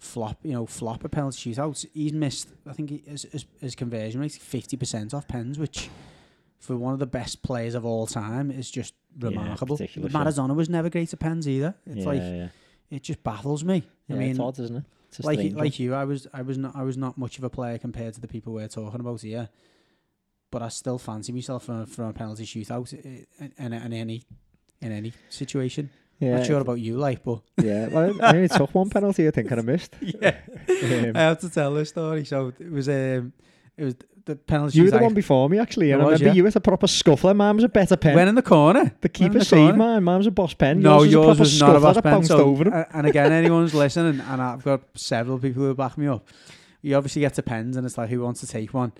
[0.00, 1.86] flop, you know, flop at penalty shootouts.
[1.94, 2.48] He's missed.
[2.68, 5.88] I think he, his, his, his conversion rate fifty percent off pens, which
[6.58, 9.76] for one of the best players of all time is just remarkable.
[9.80, 9.86] yeah.
[10.08, 11.74] Maradona was never great at pens either.
[11.86, 12.50] It's yeah, like
[12.90, 13.82] it just baffles me.
[14.08, 14.84] Yeah, I mean, it's odd, isn't it?
[15.22, 17.50] Like strange like you, I was I was not I was not much of a
[17.50, 19.48] player compared to the people we're talking about here,
[20.50, 23.26] but I still fancy myself from from a penalty shootout in,
[23.58, 24.24] in, in any
[24.80, 25.90] in any situation.
[26.18, 27.88] yeah, Not sure about you, like, but yeah.
[27.88, 29.26] Well, I only took one penalty.
[29.28, 29.94] I think, and I missed.
[30.00, 30.36] yeah,
[30.68, 32.24] Um, I have to tell this story.
[32.24, 33.32] So it was um,
[33.76, 35.90] it was the penalty you were the one before me, actually.
[35.90, 36.32] And I I remember yeah.
[36.34, 37.34] you was a proper scuffler.
[37.34, 38.14] Mine was a better pen.
[38.14, 38.94] Went in the corner.
[39.00, 40.02] the keeper the saved mine.
[40.04, 40.80] Mine was a boss pen.
[40.80, 42.24] No, yours, yours was, was not a boss pen.
[42.24, 42.84] So, over him.
[42.92, 46.26] and again, anyone's listening, and I've got several people who back me up.
[46.80, 48.92] You obviously get to pens, and it's like who wants to take one,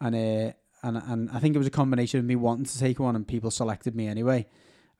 [0.00, 0.52] and uh,
[0.82, 3.26] and and I think it was a combination of me wanting to take one, and
[3.26, 4.46] people selected me anyway,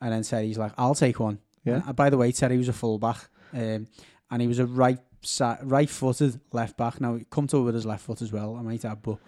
[0.00, 1.38] and then said he's like, I'll take one.
[1.64, 1.74] Yeah.
[1.74, 3.86] And, uh, by the way, Terry was a fullback, um,
[4.30, 7.00] and he was a right si- right-footed left back.
[7.00, 9.18] Now, to with his left foot as well, I might add, but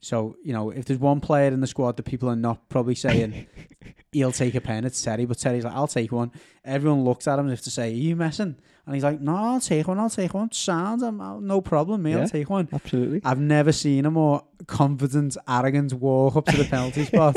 [0.00, 2.94] So you know, if there's one player in the squad that people are not probably
[2.94, 3.46] saying
[4.12, 5.24] he'll take a pen, it's Terry.
[5.24, 6.30] But Terry's like, I'll take one.
[6.64, 8.56] Everyone looks at him as if to say, Are you messing?
[8.84, 9.98] And he's like, No, I'll take one.
[9.98, 10.52] I'll take one.
[10.52, 12.02] Sounds, I'm, I'll, no problem.
[12.02, 12.20] Me, Yeah.
[12.20, 12.68] I'll take one.
[12.72, 13.20] Absolutely.
[13.24, 17.36] I've never seen a more confident, arrogant walk up to the penalty spot.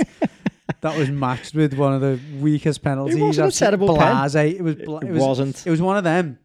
[0.81, 3.15] That was matched with one of the weakest penalties.
[3.15, 3.65] It wasn't a I've seen.
[3.65, 4.15] terrible pen.
[4.35, 4.75] It was.
[4.75, 5.65] Bla- It, it was wasn't.
[5.67, 6.37] it was one of them.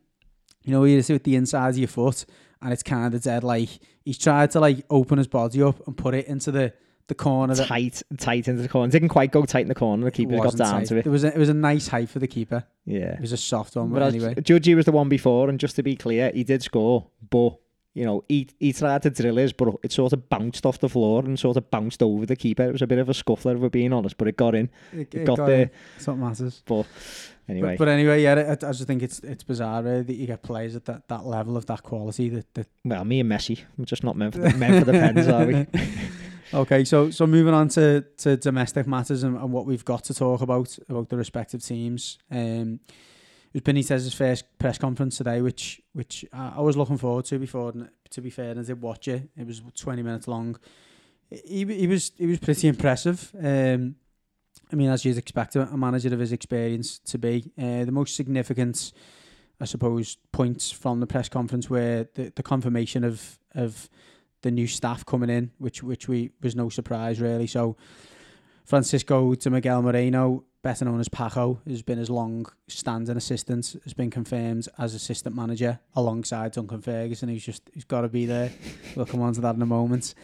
[0.65, 2.25] You know, you see with the inside of your foot,
[2.63, 3.45] and it's kind of dead.
[3.45, 3.69] Like
[4.05, 6.73] he's tried to like open his body up and put it into the
[7.07, 7.55] the corner.
[7.55, 8.91] That tight, tight into the corner.
[8.91, 10.05] Didn't quite go tight in the corner.
[10.07, 10.87] The keeper got down tight.
[10.89, 11.07] to it.
[11.07, 12.65] It was a, it was a nice height for the keeper.
[12.87, 13.13] Yeah.
[13.15, 14.35] It was a soft one, But but anyway.
[14.37, 17.59] Judgy was the one before, and just to be clear, he did score, but
[17.93, 20.89] you know, he he tried to drill his, but it sort of bounced off the
[20.89, 22.63] floor and sort of bounced over the keeper.
[22.65, 24.71] It was a bit of a scuffler, if we're being honest, but it got in.
[24.93, 25.63] It, It got there.
[25.65, 25.71] in.
[25.97, 26.63] It's what matters.
[26.65, 26.87] But
[27.49, 30.27] anyway, But, but anyway, yeah, I, I just think it's it's bizarre really, that you
[30.27, 32.29] get players at that, that level of that quality.
[32.29, 34.99] That, that well, me and Messi, we're just not meant for the, meant for the
[34.99, 35.67] pens, are we?
[36.53, 40.15] Okay, so so moving on to, to domestic matters and, and what we've got to
[40.15, 42.19] talk about about the respective teams.
[42.31, 42.81] Um,
[43.53, 47.39] it was Benitez's first press conference today, which which I, I was looking forward to
[47.39, 47.71] before.
[47.71, 49.29] And to be fair, and I did watch it.
[49.37, 50.57] It was twenty minutes long.
[51.31, 53.35] He he was he was pretty impressive.
[53.37, 53.97] Um,
[54.73, 57.53] I mean, as you'd expect a manager of his experience to be.
[57.59, 58.93] Uh, the most significant,
[59.61, 63.89] I suppose, points from the press conference were the, the confirmation of of
[64.43, 67.47] the new staff coming in, which which we was no surprise really.
[67.47, 67.77] So
[68.65, 73.93] Francisco de Miguel Moreno, better known as Paco, has been his long standing assistant, has
[73.93, 77.29] been confirmed as assistant manager alongside Duncan Ferguson.
[77.29, 78.51] He's just he's got to be there.
[78.97, 80.15] we'll come on to that in a moment.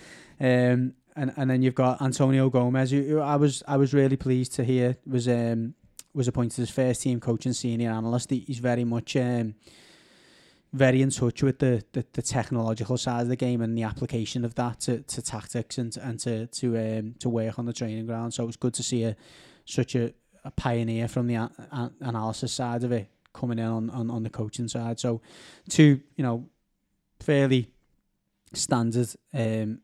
[0.41, 4.17] Um, and and then you've got Antonio Gomez, who, who I was I was really
[4.17, 5.75] pleased to hear was um
[6.15, 8.31] was appointed as first team coach and senior analyst.
[8.31, 9.55] He- He's very much um
[10.73, 14.45] very in touch with the, the, the technological side of the game and the application
[14.45, 18.07] of that to, to tactics and and to to um, to work on the training
[18.07, 18.33] ground.
[18.35, 19.17] So it's good to see a
[19.65, 20.13] such a,
[20.45, 24.23] a pioneer from the a- a- analysis side of it coming in on, on, on
[24.23, 24.99] the coaching side.
[25.01, 25.21] So
[25.69, 26.49] two, you know,
[27.21, 27.71] fairly
[28.53, 29.81] standard um,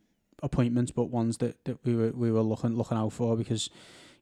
[0.47, 3.71] appointments, but ones that, that we were we were looking looking out for because.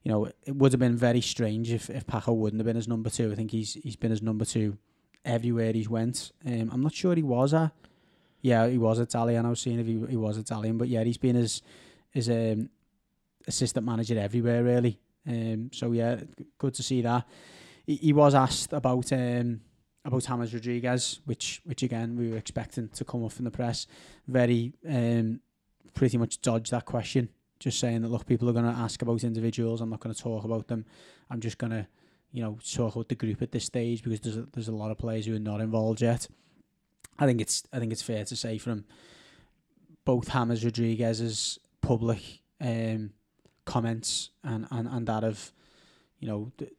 [0.03, 2.87] You know, it would have been very strange if, if Paco wouldn't have been his
[2.87, 3.31] number two.
[3.31, 4.77] I think he's he's been his number two
[5.25, 6.31] everywhere he's went.
[6.45, 7.73] Um, I'm not sure he was a
[8.41, 9.45] Yeah, he was Italian.
[9.45, 11.63] I was seeing if he, he was Italian, but yeah, he's been his
[12.11, 12.69] his um,
[13.47, 14.99] assistant manager everywhere really.
[15.27, 16.19] Um, so yeah,
[16.57, 17.27] good to see that.
[17.85, 19.61] He, was asked about um,
[20.03, 23.87] about James Rodriguez, which which again we were expecting to come off in the press.
[24.27, 25.39] Very um,
[25.93, 29.23] pretty much dodged that question, just saying that look, people are going to ask about
[29.23, 29.81] individuals.
[29.81, 30.85] I'm not going to talk about them.
[31.29, 31.87] I'm just going to
[32.31, 34.91] you know, talk about the group at this stage because there's a, there's a lot
[34.91, 36.27] of players who are not involved yet.
[37.17, 38.83] I think it's I think it's fair to say from
[40.03, 43.11] both James Rodriguez's public um,
[43.65, 45.51] comments and, and, and that of
[46.19, 46.71] you know th-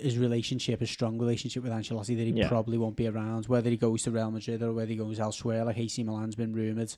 [0.00, 2.48] his relationship, his strong relationship with Ancelotti, that he Yeah.
[2.48, 3.46] probably won't be around.
[3.46, 6.52] Whether he goes to Real Madrid or whether he goes elsewhere, like AC Milan's been
[6.52, 6.94] rumoured.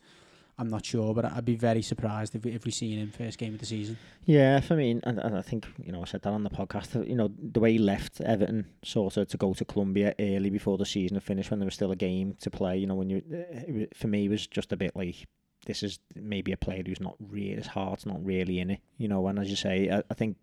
[0.58, 3.54] I'm not sure, but I'd be very surprised if if we see him first game
[3.54, 3.96] of the season.
[4.24, 7.08] Yeah, for me, and, and I think you know I said that on the podcast.
[7.08, 10.76] You know the way he left Everton, sort of to go to Colombia early before
[10.76, 12.76] the season had finished, when there was still a game to play.
[12.76, 15.28] You know, when you for me it was just a bit like
[15.66, 18.80] this is maybe a player who's not really his heart's not really in it.
[18.96, 20.36] You know, and as you say, I, I think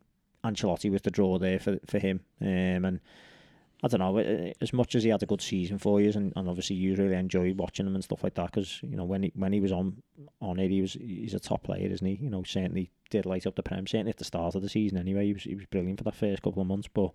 [0.46, 2.22] Ancelotti was the draw there for for him.
[2.42, 3.00] Um, and
[3.86, 4.18] I don't know,
[4.62, 7.14] as much as he had a good season for you, and, and obviously you really
[7.14, 9.72] enjoyed watching him and stuff like that, because you know when he when he was
[9.72, 10.02] on
[10.42, 12.16] on it, he was he's a top player, isn't he?
[12.16, 14.98] You know, certainly did light up the prem, certainly at the start of the season.
[14.98, 17.12] Anyway, he was he was brilliant for that first couple of months, but.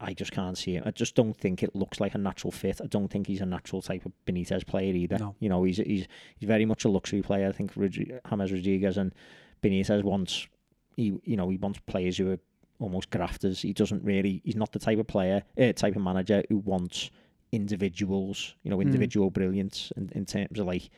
[0.00, 0.84] I just can't see it.
[0.86, 2.80] I just don't think it looks like a natural fit.
[2.80, 5.18] I don't think he's a natural type of Benitez player either.
[5.18, 5.34] No.
[5.40, 7.48] You know, he's he's he's very much a luxury player.
[7.48, 9.12] I think Rodri- James Rodriguez and
[9.60, 10.46] Benitez wants
[10.94, 12.38] he you know he wants players who are
[12.78, 13.62] almost grafters.
[13.62, 14.40] He doesn't really.
[14.44, 17.10] He's not the type of player, uh, type of manager who wants
[17.52, 18.54] individuals.
[18.62, 18.82] You know, Mm.
[18.82, 20.90] individual brilliance in, in terms of like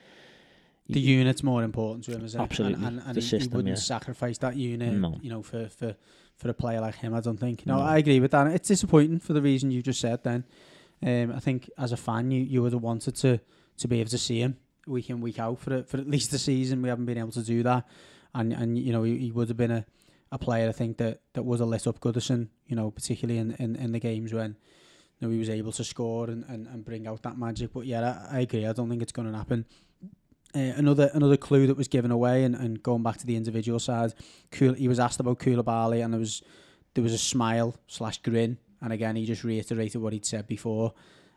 [0.88, 2.82] the unit's more important to him, Absolutely.
[2.82, 2.86] it?
[2.86, 3.80] And, and, and he, system, he wouldn't yeah.
[3.80, 5.18] sacrifice that unit, No.
[5.22, 5.94] you know, for, for,
[6.36, 7.14] for a player like him.
[7.14, 7.64] I don't think.
[7.64, 7.82] No, No.
[7.84, 8.48] I agree with that.
[8.48, 10.24] It's disappointing for the reason you just said.
[10.24, 10.44] Then,
[11.06, 13.40] um, I think as a fan, you, you would have wanted to
[13.78, 16.38] to be able to see him week in week out for for at least the
[16.38, 16.82] season.
[16.82, 17.86] We haven't been able to do that,
[18.34, 19.86] and and you know he, he would have been a,
[20.32, 22.48] a player I think that, that would have lit up Goodison.
[22.66, 24.56] You know, particularly in, in, in the games when.
[25.18, 27.84] You know, he was able to score and, and, and bring out that magic, but
[27.84, 28.66] yeah, I, I agree.
[28.66, 29.66] I don't think it's going to happen.
[30.54, 33.78] Uh, another another clue that was given away, and, and going back to the individual
[33.78, 34.14] side,
[34.50, 36.42] Kul- he was asked about Koulibaly, and there was
[36.94, 40.94] there was a smile slash grin, and again he just reiterated what he'd said before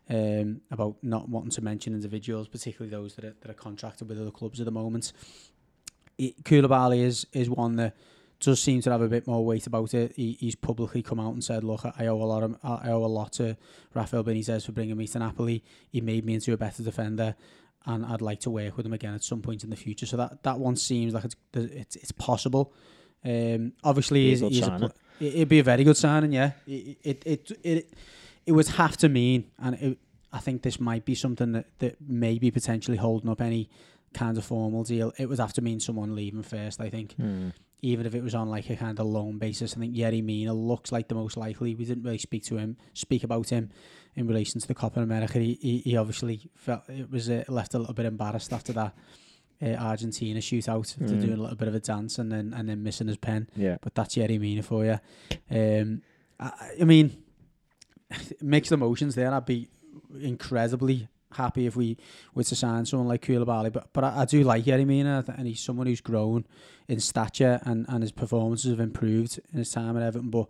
[0.09, 4.19] um, about not wanting to mention individuals, particularly those that are, that are contracted with
[4.19, 5.11] other clubs at the moment.
[6.17, 7.95] it, Koulibaly is is one that
[8.43, 10.13] does seem to have a bit more weight about it.
[10.15, 12.43] He, he's publicly come out and said, "Look, I owe a lot.
[12.43, 13.57] Of, I owe a lot to
[13.93, 15.63] Rafael Benitez for bringing me to Napoli.
[15.89, 17.35] He made me into a better defender,
[17.85, 20.17] and I'd like to work with him again at some point in the future." So
[20.17, 22.73] that, that one seems like it's it's, it's possible.
[23.25, 24.91] Um, obviously, he's, he's a,
[25.21, 26.33] it'd be a very good signing.
[26.33, 27.93] Yeah, it it it it,
[28.45, 29.97] it would have to mean, and it,
[30.33, 33.69] I think this might be something that that may be potentially holding up any
[34.13, 35.13] kind of formal deal.
[35.17, 36.81] It would have to mean someone leaving first.
[36.81, 37.15] I think.
[37.17, 37.53] Mm
[37.83, 39.75] even if it was on like a kind of loan basis.
[39.75, 41.75] I think Yerry Mina looks like the most likely.
[41.75, 43.71] We didn't really speak to him, speak about him
[44.15, 45.37] in relation to the Copa America.
[45.37, 48.95] He, he, he obviously felt it was uh, left a little bit embarrassed after that
[49.61, 51.07] uh, Argentina shootout mm.
[51.07, 53.49] to doing a little bit of a dance and then and then missing his pen.
[53.53, 54.99] Yeah, but that's Yerry Mina for you.
[55.51, 56.01] Um,
[56.39, 57.21] I, I mean,
[58.41, 59.33] mixed emotions there.
[59.33, 59.67] I'd be
[60.21, 61.97] incredibly happy if we
[62.33, 65.47] were to sign someone like Koulibaly, but but I, I do like Yerry Mina, and
[65.47, 66.45] he's someone who's grown
[66.87, 70.29] in stature and, and his performances have improved in his time at Everton.
[70.29, 70.47] But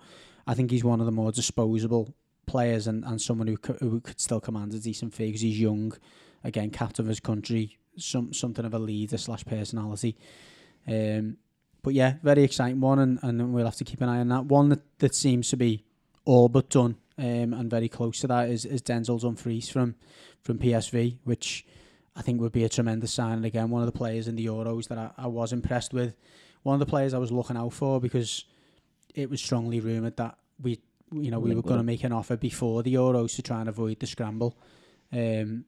[0.47, 2.13] I think he's one of the more disposable
[2.45, 5.59] players and, and someone who could, who could still command a decent fee because he's
[5.59, 5.93] young,
[6.43, 10.17] again captain of his country, some something of a leader slash personality.
[10.88, 11.38] Um,
[11.81, 14.45] but yeah, very exciting one, and, and we'll have to keep an eye on that.
[14.45, 15.84] One that, that seems to be
[16.25, 19.95] all but done um, and very close to that is, is Denzel Dumfries from
[20.43, 21.65] from PSV, which
[22.15, 23.69] I think would be a tremendous signing again.
[23.69, 26.15] One of the players in the Euros that I, I was impressed with.
[26.63, 28.45] One of the players I was looking out for because
[29.15, 30.79] it was strongly rumoured that we
[31.11, 33.69] you know we were going to make an offer before the Euros to try and
[33.69, 34.57] avoid the scramble.
[35.11, 35.65] Um,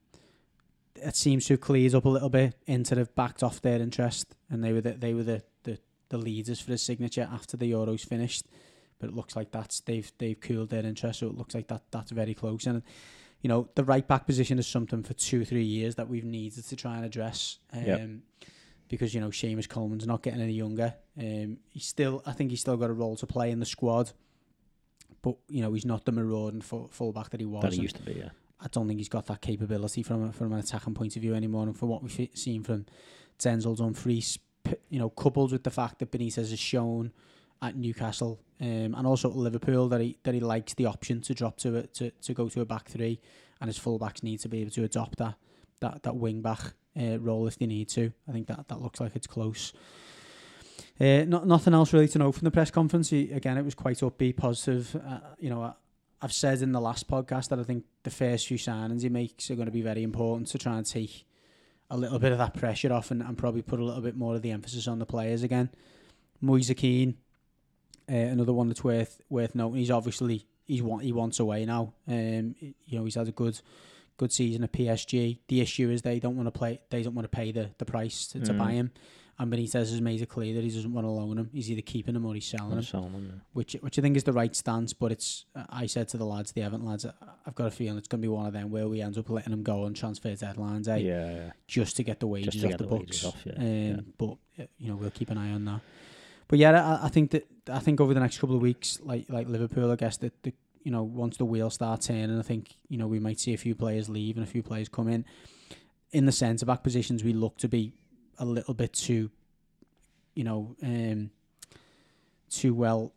[0.96, 2.56] it seems to have cleared up a little bit.
[2.68, 5.78] Inter have backed off their interest, and they were the, they were the, the,
[6.10, 8.46] the leaders for his signature after the Euros finished.
[8.98, 11.84] But it looks like that's they've they've cooled their interest, so it looks like that
[11.92, 12.66] that's very close.
[12.66, 12.82] And
[13.42, 16.26] you know, the right back position is something for two or three years that we've
[16.26, 17.60] needed to try and address.
[17.74, 18.10] Um, yep.
[18.88, 20.94] Because you know, Seamus Coleman's not getting any younger.
[21.18, 24.12] Um, he's still, I think he's still got a role to play in the squad,
[25.22, 27.64] but you know, he's not the marauding full fullback that he was.
[27.64, 28.30] That he used to be, yeah.
[28.60, 31.36] I don't think he's got that capability from a, from an attacking point of view
[31.36, 31.64] anymore.
[31.64, 32.86] And from what we've seen from
[33.40, 34.40] Denzel Dumfries,
[34.90, 37.12] you know, coupled with the fact that Benitez has shown
[37.62, 41.58] at Newcastle um, and also Liverpool that he that he likes the option to drop
[41.58, 43.20] to it to, to go to a back three,
[43.60, 45.36] and his fullbacks need to be able to adopt that
[45.82, 48.12] that that wing back uh, role if they need to.
[48.28, 49.74] I think that that looks like it's close.
[51.00, 53.10] Uh, not nothing else really to know from the press conference.
[53.10, 54.96] He, again, it was quite upbeat, positive.
[54.96, 55.74] Uh, you know, I,
[56.22, 59.52] I've said in the last podcast that I think the first few signings he makes
[59.52, 61.26] are going to be very important to try and take
[61.90, 64.36] a little bit of that pressure off and, and probably put a little bit more
[64.36, 65.70] of the emphasis on the players again.
[66.42, 67.18] Moise Kean,
[68.10, 69.80] uh, another one that's worth worth noting.
[69.80, 71.94] He's obviously he's want he wants away now.
[72.08, 73.60] Um, you know he's had a good
[74.18, 75.40] good season at PSG.
[75.48, 76.80] The issue is they don't want to play.
[76.90, 78.58] They don't want to pay the, the price to, to mm.
[78.58, 78.92] buy him.
[79.38, 81.50] And Benitez has made it clear that he doesn't want to loan him.
[81.52, 82.84] He's either keeping him or he's selling him.
[82.84, 83.42] Selling him yeah.
[83.52, 84.94] Which which I think is the right stance.
[84.94, 87.06] But it's I said to the lads, the Everton lads,
[87.46, 89.30] I've got a feeling it's going to be one of them where we end up
[89.30, 90.98] letting him go on transfer deadlines, eh?
[90.98, 91.52] Yeah, yeah.
[91.68, 93.26] Just to get the wages off the, the books.
[93.26, 93.56] Off, yeah.
[93.58, 94.14] Um.
[94.18, 94.38] But
[94.78, 95.82] you know we'll keep an eye on that.
[96.48, 99.26] But yeah, I, I think that I think over the next couple of weeks, like
[99.30, 100.54] like Liverpool, I guess that the
[100.84, 103.58] you know once the wheel starts turning, I think you know we might see a
[103.58, 105.26] few players leave and a few players come in.
[106.12, 107.92] In the centre back positions, we look to be
[108.38, 109.32] a little bit too,
[110.34, 111.30] you know, um,
[112.50, 113.12] too well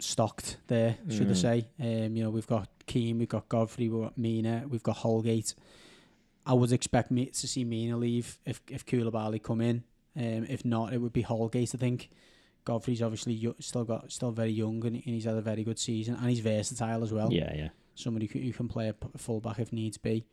[0.00, 1.30] stocked there, should mm.
[1.30, 1.68] I say?
[1.80, 5.54] Um, you know, we've got Keane, we've got Godfrey, we've got Mina, we've got Holgate.
[6.46, 9.84] I would expect me to see Mina leave if if Koulibaly come in.
[10.16, 12.10] Um, if not, it would be Holgate, I think.
[12.64, 16.28] Godfrey's obviously still got still very young and, he's had a very good season and
[16.28, 17.32] he's versatile as well.
[17.32, 17.68] Yeah, yeah.
[17.94, 20.24] Somebody who, who can play a fullback if needs be.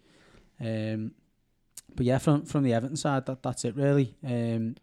[0.59, 1.11] Um,
[1.95, 4.15] but yeah, from from the Everton side, that that's it really.
[4.25, 4.75] Um,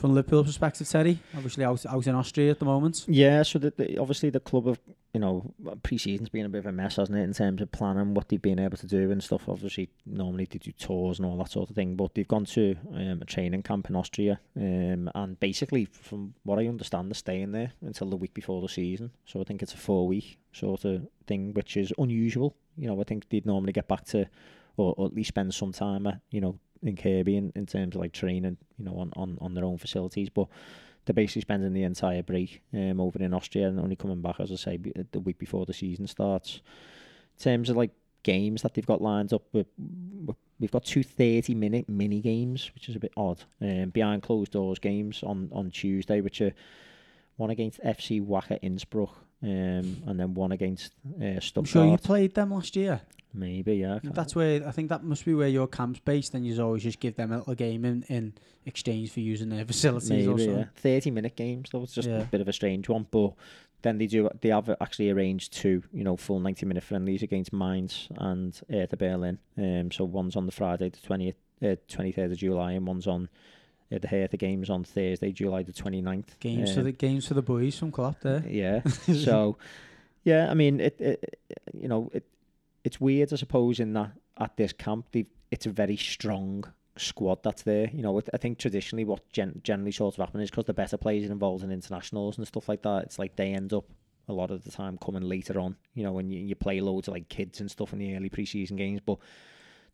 [0.00, 3.04] from Liverpool perspective, Terry, obviously out out in Austria at the moment.
[3.06, 4.80] Yeah, so the, the, obviously the club have
[5.12, 8.14] you know pre-season's been a bit of a mess, hasn't it, in terms of planning
[8.14, 9.48] what they've been able to do and stuff.
[9.48, 12.76] Obviously, normally they do tours and all that sort of thing, but they've gone to
[12.94, 17.52] um, a training camp in Austria, um, and basically, from what I understand, they're staying
[17.52, 19.10] there until the week before the season.
[19.26, 22.56] So I think it's a four-week sort of thing, which is unusual.
[22.78, 24.26] You know, I think they'd normally get back to,
[24.78, 27.94] or, or at least spend some time at, you know, in Kirkby in, in terms
[27.94, 30.28] of like training, you know, on, on, on their own facilities.
[30.28, 30.48] But
[31.04, 34.52] they're basically spending the entire break um, over in Austria and only coming back, as
[34.52, 34.78] I say,
[35.12, 36.60] the week before the season starts.
[37.38, 37.90] In terms of like
[38.22, 42.96] games that they've got lined up, we've got two 30 minute mini games, which is
[42.96, 43.42] a bit odd.
[43.60, 46.52] Um, behind closed doors games on, on Tuesday, which are
[47.36, 51.56] one against FC Wacker Innsbruck um, and then one against uh, Stuttgart.
[51.56, 53.00] I'm sure you played them last year.
[53.32, 54.00] Maybe, yeah.
[54.02, 56.98] That's where I think that must be where your camp's based, and you always just
[56.98, 58.32] give them a little game in, in
[58.66, 60.58] exchange for using their facilities or Maybe, something.
[60.58, 60.64] yeah.
[60.74, 61.78] Thirty minute games though.
[61.78, 62.22] was just Yeah.
[62.22, 63.34] a bit of a strange one, but
[63.82, 67.52] then they do they have actually arranged two, you know, full ninety minute friendlies against
[67.52, 69.38] Mainz and the Berlin.
[69.56, 71.36] Um, so one's on the Friday the twentieth,
[71.88, 73.28] twenty third of July, and one's on
[73.92, 76.38] uh, the Hertha games on Thursday, July the 29th.
[76.40, 78.44] Games for Um, the games for the boys from Klopp there.
[78.48, 78.82] yeah.
[78.88, 79.56] so,
[80.24, 81.38] yeah, I mean, it, it,
[81.72, 82.24] you know, it,
[82.84, 85.06] it's weird, I suppose, in that at this camp,
[85.50, 86.64] it's a very strong
[86.96, 87.90] squad that's there.
[87.92, 90.74] You know, it, I think traditionally what gen- generally sort of happens is because the
[90.74, 93.04] better players are involved in internationals and stuff like that.
[93.04, 93.84] It's like they end up
[94.28, 95.76] a lot of the time coming later on.
[95.94, 98.30] You know, when you, you play loads of like kids and stuff in the early
[98.30, 99.18] preseason games, but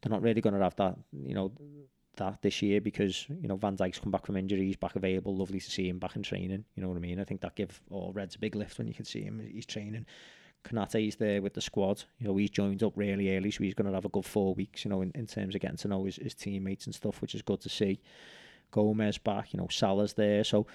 [0.03, 0.97] they're not really going to have that.
[1.12, 1.53] You know.
[2.16, 5.36] That this year because you know Van Dijk's come back from injury, he's back available.
[5.36, 6.64] Lovely to see him back in training.
[6.74, 7.20] You know what I mean?
[7.20, 9.40] I think that give all Reds a big lift when you can see him.
[9.52, 10.06] He's training.
[10.66, 12.02] Konate's there with the squad.
[12.18, 14.54] You know, he's joined up really early, so he's going to have a good four
[14.54, 17.22] weeks, you know, in, in terms of getting to know his, his teammates and stuff,
[17.22, 18.00] which is good to see.
[18.72, 20.42] Gomez back, you know, Salah's there.
[20.42, 20.66] So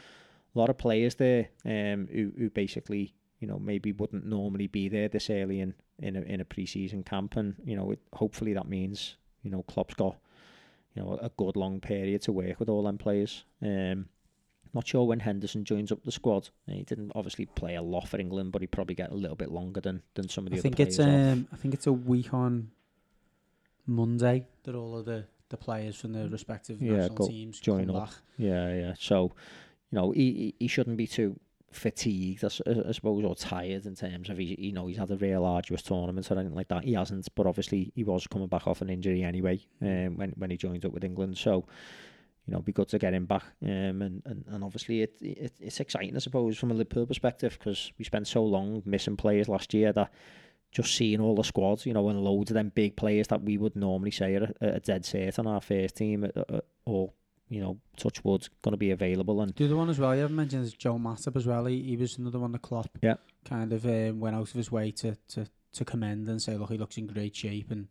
[0.56, 4.88] a lot of players there um, who, who basically, you know, maybe wouldn't normally be
[4.88, 7.36] there this early in, in a, in a pre-season camp.
[7.36, 10.18] And, you know, it, hopefully that means, you know, Klopp's got,
[10.96, 13.44] you know, a good long period to work with all them players.
[13.62, 14.08] Um,
[14.74, 16.50] not sure when Henderson joins up the squad.
[16.68, 19.36] Uh, He didn't obviously play a lot for England, but he probably get a little
[19.36, 21.00] bit longer than, than some of the I other think players.
[21.00, 22.72] it's um I think it's a week on
[23.86, 28.10] Monday that all of the, the players from the respective Yeah, national teams join up.
[28.10, 28.16] back.
[28.38, 28.94] Yeah, yeah.
[29.00, 29.32] So,
[29.92, 31.40] you know, he, he shouldn't be too
[31.72, 35.46] fatigued, I suppose, or tired in terms of he, you know, he's had a real
[35.46, 36.84] arduous tournament or anything like that.
[36.84, 40.52] He hasn't, but obviously he was coming back off an injury anyway um, when when
[40.52, 41.38] he joined up with England.
[41.38, 41.66] So,
[42.46, 43.44] you know, it'd be good to get him back.
[43.64, 47.58] Um, and, and, and obviously it, it it's exciting, I suppose, from a Liverpool perspective
[47.58, 50.12] because we spent so long missing players last year that
[50.72, 53.58] just seeing all the squads, you know, and loads of them big players that we
[53.58, 57.12] would normally say are a, a dead set on our first team uh, uh, or,
[57.52, 59.42] you know, touch wood's going to be available.
[59.42, 61.66] And Do The other one as well, you haven't mentioned is Joe Matip as well.
[61.66, 63.16] He, he was another one that Klopp Yeah.
[63.46, 66.70] kind of um, went out of his way to, to, to commend and say, look,
[66.72, 67.70] he looks in great shape.
[67.70, 67.90] And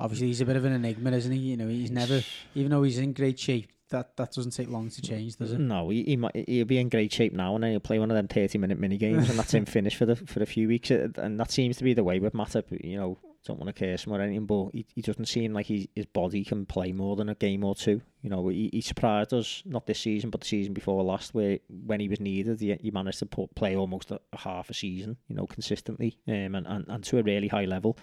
[0.00, 1.38] obviously he's a bit of an enigma, isn't he?
[1.38, 2.22] You know, he's never,
[2.56, 5.60] even though he's in great shape, that, that doesn't take long to change, does it?
[5.60, 8.10] No, he, he might, he'll be in great shape now, and then he'll play one
[8.10, 10.90] of them thirty-minute mini games, and that's him finished for the for a few weeks.
[10.90, 12.64] And that seems to be the way with Matip.
[12.84, 15.66] You know, don't want to curse him or anything, but he, he doesn't seem like
[15.66, 18.00] he, his body can play more than a game or two.
[18.22, 21.58] You know, he, he surprised us not this season, but the season before last, where
[21.86, 24.74] when he was needed, he, he managed to put, play almost a, a half a
[24.74, 25.16] season.
[25.28, 27.96] You know, consistently, um, and, and and to a really high level.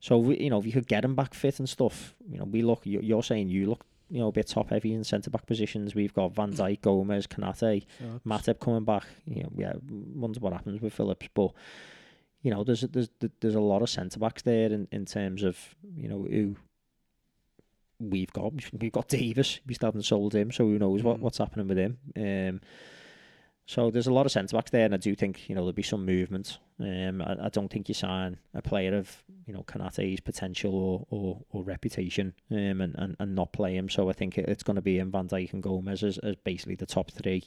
[0.00, 2.44] So we, you know, if you could get him back fit and stuff, you know,
[2.44, 2.84] we look.
[2.84, 5.96] you- You're saying you look you know, a bit top heavy in centre back positions.
[5.96, 7.84] We've got Van Dijk, Gomez, Konate.
[8.24, 9.04] Matip coming back.
[9.26, 9.72] You know, yeah,
[10.14, 11.50] wonder what happens with Phillips, but
[12.46, 13.08] you know, there's there's
[13.40, 15.58] there's a lot of centre backs there in, in terms of
[15.96, 16.54] you know who
[17.98, 18.52] we've got.
[18.72, 19.58] We've got Davis.
[19.66, 21.20] We still haven't sold him, so who knows what, Mm.
[21.22, 21.98] what's happening with him.
[22.16, 22.60] Um,
[23.68, 25.72] so there's a lot of centre backs there, and I do think you know there'll
[25.72, 26.58] be some movement.
[26.78, 31.06] Um, I, I don't think you sign a player of you know Konate's potential or
[31.10, 33.88] or, or reputation, um, and, and and not play him.
[33.88, 36.36] So I think it, it's going to be in Van Dijk and Gomez as, as
[36.44, 37.42] basically the top three,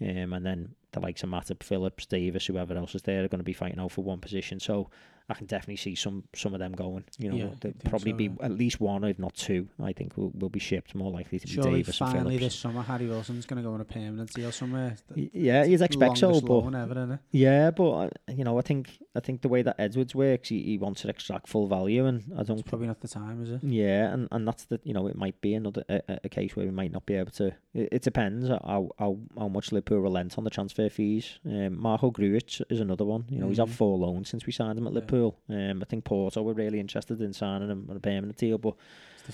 [0.00, 3.38] um, and then the likes of Matip, Phillips, Davis, whoever else is there are going
[3.38, 4.60] to be fighting out for one position.
[4.60, 4.90] So
[5.28, 7.04] I can definitely see some some of them going.
[7.18, 8.44] You know, Yeah, there'll probably so, be yeah.
[8.44, 9.68] at least one, if not two.
[9.82, 10.94] I think will will be shipped.
[10.94, 12.54] More likely to be Surely Davis and finally Phillips.
[12.54, 14.96] this summer Harry Wilson's going to go on a permanent deal somewhere.
[15.14, 17.20] Yeah, you'd expect so, but ever?
[17.32, 20.62] Yeah, but uh, you know, I think I think the way that Edwards works, he,
[20.62, 22.58] he wants to extract full value, and I don't.
[22.60, 23.64] It's probably not the time, is it?
[23.64, 26.66] Yeah, and, and that's the you know it might be another a, a- case where
[26.66, 27.46] we might not be able to.
[27.74, 31.38] It, it depends how, how how much Liverpool relent on the transfer fees.
[31.44, 33.24] Um, Marko Grujic is another one.
[33.28, 33.72] You know, he's had Mhm.
[33.72, 35.00] four loans since we signed him at Yeah.
[35.16, 35.38] Liverpool.
[35.48, 38.74] Um, I think Porto were really interested in signing him on a permanent deal, but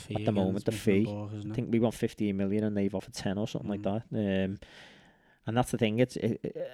[0.08, 3.12] the At the moment, the fee, I think we want 15 million and they've offered
[3.14, 4.02] 10 or something like Mm.
[4.10, 4.44] that.
[4.44, 4.58] Um,
[5.46, 5.98] and that's the thing.
[5.98, 6.68] It's it, it-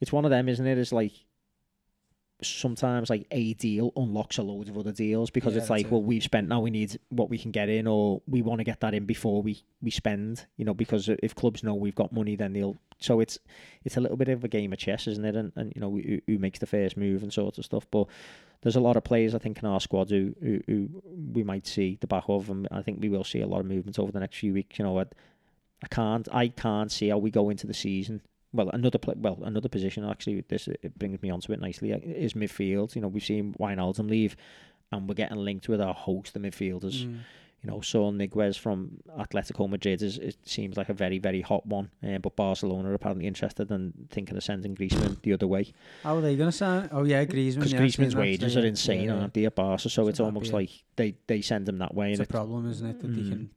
[0.00, 0.76] it's one of them, isn't it?
[0.78, 1.12] It's like
[2.42, 5.92] sometimes like a deal unlocks a load of other deals because Yeah, it's like, it.
[5.92, 8.64] well, we've spent now, we need what we can get in, or we want to
[8.64, 10.46] get that in before we we spend.
[10.56, 12.76] You know, because if clubs know we've got money, then they'll.
[13.00, 13.38] So it's
[13.84, 15.36] it's a little bit of a game of chess, isn't it?
[15.36, 18.06] And, and you know, who, who makes the first move and sort of stuff, but.
[18.60, 20.88] There's a lot of players I think in our squad who, who, who
[21.32, 23.66] we might see the back of, and I think we will see a lot of
[23.66, 24.80] movement over the next few weeks.
[24.80, 25.04] You know, I,
[25.80, 28.20] I can't I can't see how we go into the season.
[28.52, 30.42] Well, another well another position actually.
[30.48, 32.94] This it brings me onto it nicely uh, is midfield.
[32.94, 34.36] You know, we've seen Wijnaldum leave,
[34.90, 37.18] and we're getting linked with a host the midfielders Mm.
[37.62, 41.66] you know, Saul Niguez from Atletico Madrid is it seems like a very very hot
[41.66, 41.90] one.
[42.02, 45.72] Uh, but Barcelona are apparently interested and thinking of sending Griezmann the other way.
[46.04, 46.88] How are they going to sign?
[46.92, 47.56] Oh yeah, Griezmann.
[47.56, 49.82] Because yeah, Griezmann's Griezmann, wages are insane, yeah, aren't they, at Barca?
[49.82, 52.12] So So it's almost like they, they send him that way.
[52.12, 53.00] It's And a it, problem, isn't it?
[53.00, 53.28] That they Mm.
[53.28, 53.50] can.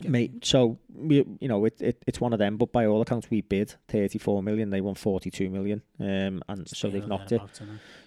[0.00, 2.56] Get- mate, so we, you know, it, it it's one of them.
[2.56, 4.70] But by all accounts, we bid thirty four million.
[4.70, 5.82] They won forty two million.
[6.00, 7.40] Um, and so they've knocked it.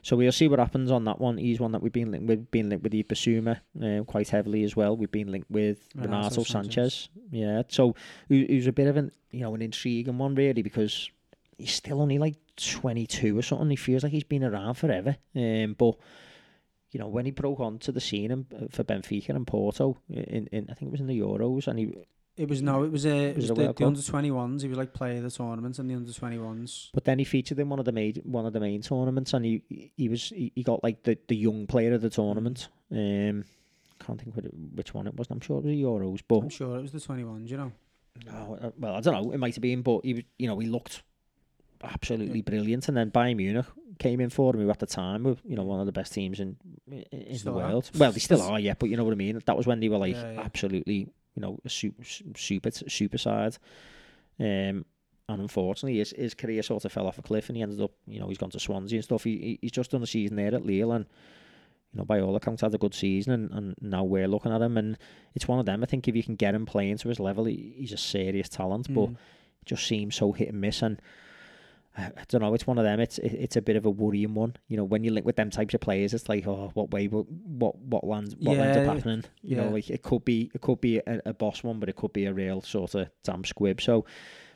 [0.02, 1.38] So we'll see what happens on that one.
[1.38, 4.76] He's one that we've been linked with, been linked with Bissouma uh, quite heavily as
[4.76, 4.98] well.
[4.98, 6.74] We've been linked with Renato Renato, Sanchez.
[6.74, 7.10] Sanchez.
[7.32, 7.96] Yeah, so
[8.28, 11.10] he, he a bit of an you know an intriguing one really because
[11.58, 13.70] he's still only like twenty two or something.
[13.70, 15.16] He feels like he's been around forever.
[15.36, 15.96] Um, but
[16.92, 20.68] you know when he broke onto the scene in, for Benfica and Porto in, in
[20.70, 21.94] I think it was in the Euros and he
[22.38, 24.32] It was no, it was, uh, it Was was it a the, the under twenty
[24.32, 24.62] ones.
[24.62, 26.92] He was like player of the tournament and the under twenty ones.
[26.94, 29.44] But then he featured in one of the main one of the main tournaments, and
[29.44, 32.70] he he was he, he got like the, the young player of the tournament.
[32.92, 33.46] Um,
[34.00, 35.28] can't think which, which one it was.
[35.32, 37.50] I'm sure it was the Euros, but I'm sure it was the twenty ones.
[37.50, 37.72] You know,
[38.32, 39.32] oh, uh, well, I don't know.
[39.32, 41.02] It might have been, but he you know he looked
[41.84, 42.88] absolutely brilliant.
[42.88, 43.65] And then Bayern Munich
[43.99, 46.13] came in for him, who at the time were you know one of the best
[46.13, 46.57] teams in
[46.91, 47.67] in the Still are.
[47.69, 47.89] world.
[47.97, 48.73] Well, they still are, yeah.
[48.78, 49.41] But you know what I mean.
[49.45, 50.41] That was when they were like Yeah, yeah.
[50.41, 52.03] absolutely you know a super
[52.36, 53.57] super super side.
[54.39, 54.86] Um,
[55.30, 57.91] and unfortunately, his, his career sort of fell off a cliff, and he ended up,
[58.07, 59.25] you know, he's gone to Swansea and stuff.
[59.25, 61.05] He, he he's just done a season there at Lille, and
[61.91, 64.61] you know, by all accounts, had a good season, and, and now we're looking at
[64.61, 64.97] him, and
[65.36, 65.84] it's one of them.
[65.84, 68.47] I think if you can get him playing to his level, he, he's a serious
[68.47, 69.13] talent, but Mm.
[69.13, 71.01] it just seems so hit and miss, and
[71.98, 72.54] I, don't know.
[72.54, 73.00] It's one of them.
[73.00, 74.56] It's it, it's a bit of a worrying one.
[74.68, 77.08] You know, when you link with them types of players, it's like, oh, what way,
[77.08, 79.24] what what what lands, what ends up Yeah, happening?
[79.41, 81.95] You know, like it could be it could be a, a boss one, but it
[81.95, 83.82] could be a real sort of damn squib.
[83.82, 84.06] So,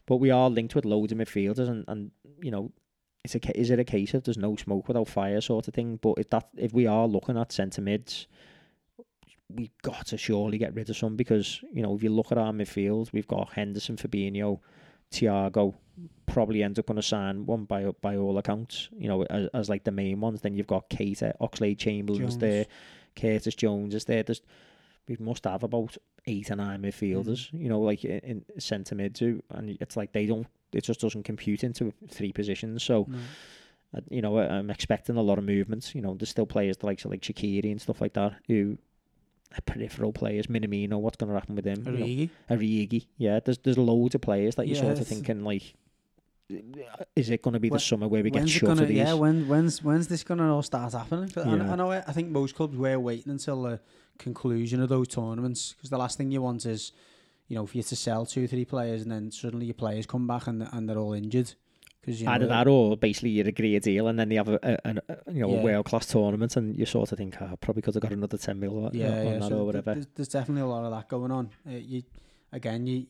[0.05, 2.11] but we are linked with loads of midfielders, and and
[2.41, 2.71] you know.
[3.23, 5.99] It's a, is it a case of there's no smoke without fire sort of thing?
[6.01, 8.25] But if that if we are looking at centre mids,
[9.47, 12.39] we've got to surely get rid of some because you know if you look at
[12.39, 14.59] our midfield, we've got Henderson, Fabinho,
[15.11, 15.73] Thiago,
[16.25, 18.89] probably ends up going to sign one by by all accounts.
[18.97, 20.41] You know as, as like the main ones.
[20.41, 22.37] Then you've got Keita, Oxlade Chamberlain's Jones.
[22.37, 22.65] there,
[23.15, 24.23] Curtis Jones is there.
[24.23, 24.41] There's
[25.07, 25.97] we must have about
[26.27, 27.49] eight or nine midfielders.
[27.51, 30.47] You know like in, in centre mids, who- and it's like they don't.
[30.73, 32.83] It just doesn't compute into three positions.
[32.83, 33.17] So No.
[33.97, 35.93] uh, you know, I- I'm expecting a lot of movements.
[35.93, 38.77] You know, there's still players the likes like Shaqiri and stuff like that who
[39.65, 40.47] peripheral players.
[40.47, 41.83] Minamino, what's going to happen with him?
[41.85, 42.29] You know, Origi.
[42.49, 43.39] Origi, yeah.
[43.39, 45.73] There's there's loads of players that you're Yeah, sort of thinking like,
[47.15, 48.81] is it going to be the When- summer where we get shut gonna?
[48.83, 48.97] of these?
[48.97, 51.29] Yeah, when when's when's this gonna all start happening?
[51.29, 51.71] 'Cause I, Yeah.
[51.71, 51.91] I know.
[51.91, 53.79] I think most clubs were waiting until the
[54.17, 56.91] conclusion of those tournaments because the last thing you want is,
[57.47, 60.27] you know, for you to sell two, three players and then suddenly your players come
[60.27, 61.53] back and and they're all injured.
[62.01, 64.47] Because you know, Either that or basically you agree a deal and then they have
[64.49, 64.77] a, a,
[65.07, 65.59] a, you know Yeah.
[65.59, 68.11] a world class tournament and you sort of think oh, I probably could have got
[68.11, 69.39] another ten mil on yeah, yeah.
[69.39, 69.93] that so or whatever.
[69.93, 71.51] There's, there's definitely a lot of that going on.
[71.67, 72.03] Uh, you
[72.51, 73.05] again, you.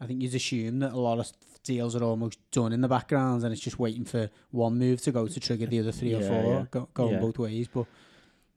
[0.00, 1.30] I think you'd assume that a lot of
[1.62, 5.10] deals are almost done in the background and it's just waiting for one move to
[5.12, 6.64] go to trigger the other three or four yeah.
[6.70, 7.20] go, going Yeah.
[7.20, 7.68] both ways.
[7.68, 7.86] But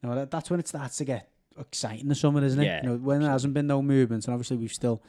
[0.03, 2.65] no, that, that's when it starts to get exciting the summer, isn't it?
[2.65, 5.01] Yeah, You know, when there hasn't been no movements and obviously we've still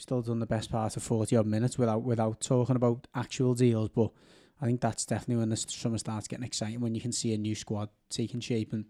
[0.00, 3.90] still done the best part of forty odd minutes without without talking about actual deals.
[3.90, 4.10] But
[4.60, 7.38] I think that's definitely when the summer starts getting exciting when you can see a
[7.38, 8.72] new squad taking shape.
[8.72, 8.84] And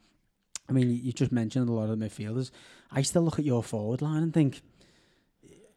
[0.68, 2.50] I mean, you, just mentioned a lot of midfielders.
[2.90, 4.62] I still look at your forward line and think,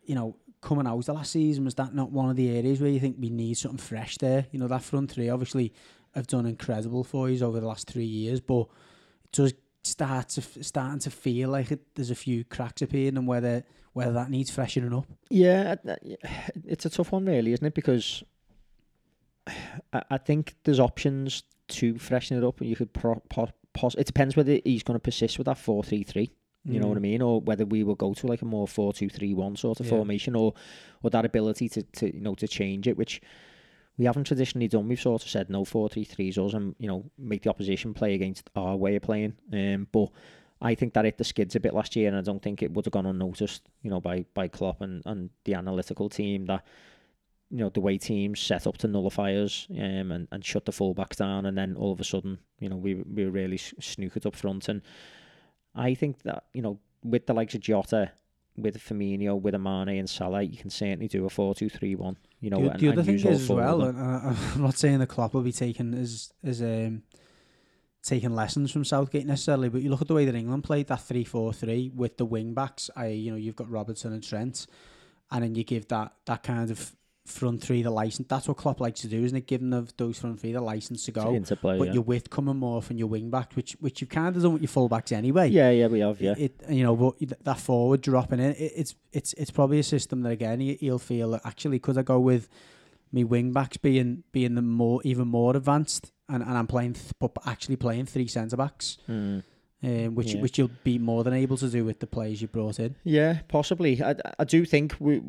[0.04, 2.90] you know, coming out the last season, was that not one of the areas where
[2.90, 4.48] you think we need something fresh there?
[4.52, 5.74] You know, that front three obviously
[6.16, 8.68] have done incredible for you over the last three years, but
[9.26, 9.54] it does
[9.84, 13.64] start to starting to feel like it, there's a few cracks appearing and whether
[13.94, 15.06] whether that needs freshening up.
[15.30, 15.76] Yeah,
[16.66, 17.76] it's a tough one, really, isn't it?
[17.76, 18.24] Because
[19.92, 22.60] I, I think there's options to freshen it up.
[22.60, 25.58] And you could pro, po, pos, It depends whether he's going to persist with that
[25.58, 26.32] four three three.
[26.66, 27.04] You know what I mm.
[27.04, 29.82] mean, or whether we will go to like a more four two three one sort
[29.82, 29.92] of Yeah.
[29.92, 30.54] formation, or
[31.02, 33.22] or that ability to, to you know to change it, which
[33.98, 34.88] we haven't traditionally done.
[34.88, 37.94] We've sort of said no four three threes us and you know make the opposition
[37.94, 39.34] play against our way of playing.
[39.52, 40.10] Um, but
[40.62, 42.72] I think that hit the skids a bit last year, and I don't think it
[42.72, 46.66] would have gone unnoticed, you know, by by Klopp and, and the analytical team that
[47.52, 50.72] you know the way teams set up to nullify us um, and and shut the
[50.72, 54.36] fullbacks down, and then all of a sudden, you know, we we really snookered up
[54.36, 54.82] front, and
[55.76, 58.12] I think that you know with the likes of Jota.
[58.56, 62.18] With Firmino, with Amane and Salah, you can certainly do a four-two-three-one.
[62.40, 65.00] You know, the, and, the other thing is as well, and I, I'm not saying
[65.00, 67.02] the Klopp will be taking as as um
[68.04, 71.02] taking lessons from Southgate necessarily, but you look at the way that England played that
[71.02, 72.90] three four three with the wing backs.
[72.96, 74.68] I you know you've got Robertson and Trent,
[75.32, 76.96] and then you give that that kind of
[77.26, 78.28] front three the license.
[78.28, 79.48] That's what Klopp likes to do, isn't it?
[79.48, 81.34] Giving the, those front three the license to go.
[81.34, 81.94] Interplay, but yeah.
[81.94, 84.62] your width coming more from your wing back, which which you've kind of done with
[84.62, 85.48] your full backs anyway.
[85.50, 86.36] yeah, yeah, we have, yeah.
[86.38, 90.22] It, you know, but that forward dropping in, it, it's it's it's probably a system
[90.24, 92.50] that again he, he'll feel that actually could I go with
[93.12, 97.14] me wing backs being being the more even more advanced, and, and I'm playing th-
[97.20, 99.44] but actually playing three centre backs, Mm.
[99.84, 100.42] Um, which Yeah.
[100.42, 102.96] which you'll be more than able to do with the players you brought in.
[103.04, 104.02] Yeah, possibly.
[104.02, 105.22] I, I do think we,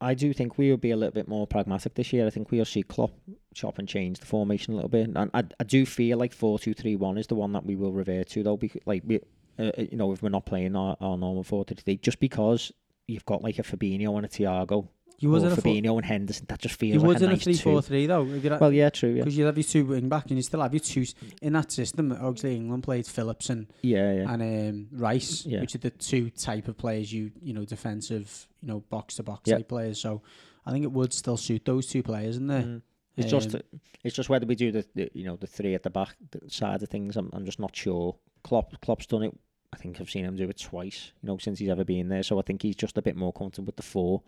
[0.00, 2.26] I do think we will be a little bit more pragmatic this year.
[2.26, 3.12] I think we'll see Klopp
[3.54, 6.58] chop and change the formation a little bit, and I, I do feel like four
[6.58, 8.56] two three one is the one that we will revert to though.
[8.56, 9.20] Because like we,
[9.58, 12.72] uh, you know, if we're not playing our, our normal four two three, just because
[13.06, 14.88] you've got like a Fabinho and a Thiago,
[15.20, 17.22] You or was in a four, Fabinho and Henderson, that just feels you like was
[17.22, 18.22] a in a nice three four three though.
[18.60, 20.72] Well, yeah, true, yeah, because you have your two wing back and you still have
[20.72, 21.04] your two
[21.42, 22.12] in that system.
[22.12, 24.32] Obviously, England played Phillips and yeah, yeah.
[24.32, 25.60] and um, Rice, Yeah.
[25.60, 29.24] which are the two type of players you you know defensive, you know box to
[29.24, 30.00] box type players.
[30.00, 30.22] So
[30.64, 32.62] I think it would still suit those two players, isn't there?
[32.62, 32.82] Mm.
[33.16, 33.62] It's just Um,
[34.04, 36.48] it's just whether we do the, the you know the three at the back the
[36.48, 37.16] side of things.
[37.16, 38.14] I'm I'm just not sure.
[38.44, 39.36] Klopp Klopp's done it.
[39.72, 41.12] I think I've seen him do it twice.
[41.22, 42.22] You know since he's ever been there.
[42.22, 44.22] So I think he's just a bit more comfortable with the four.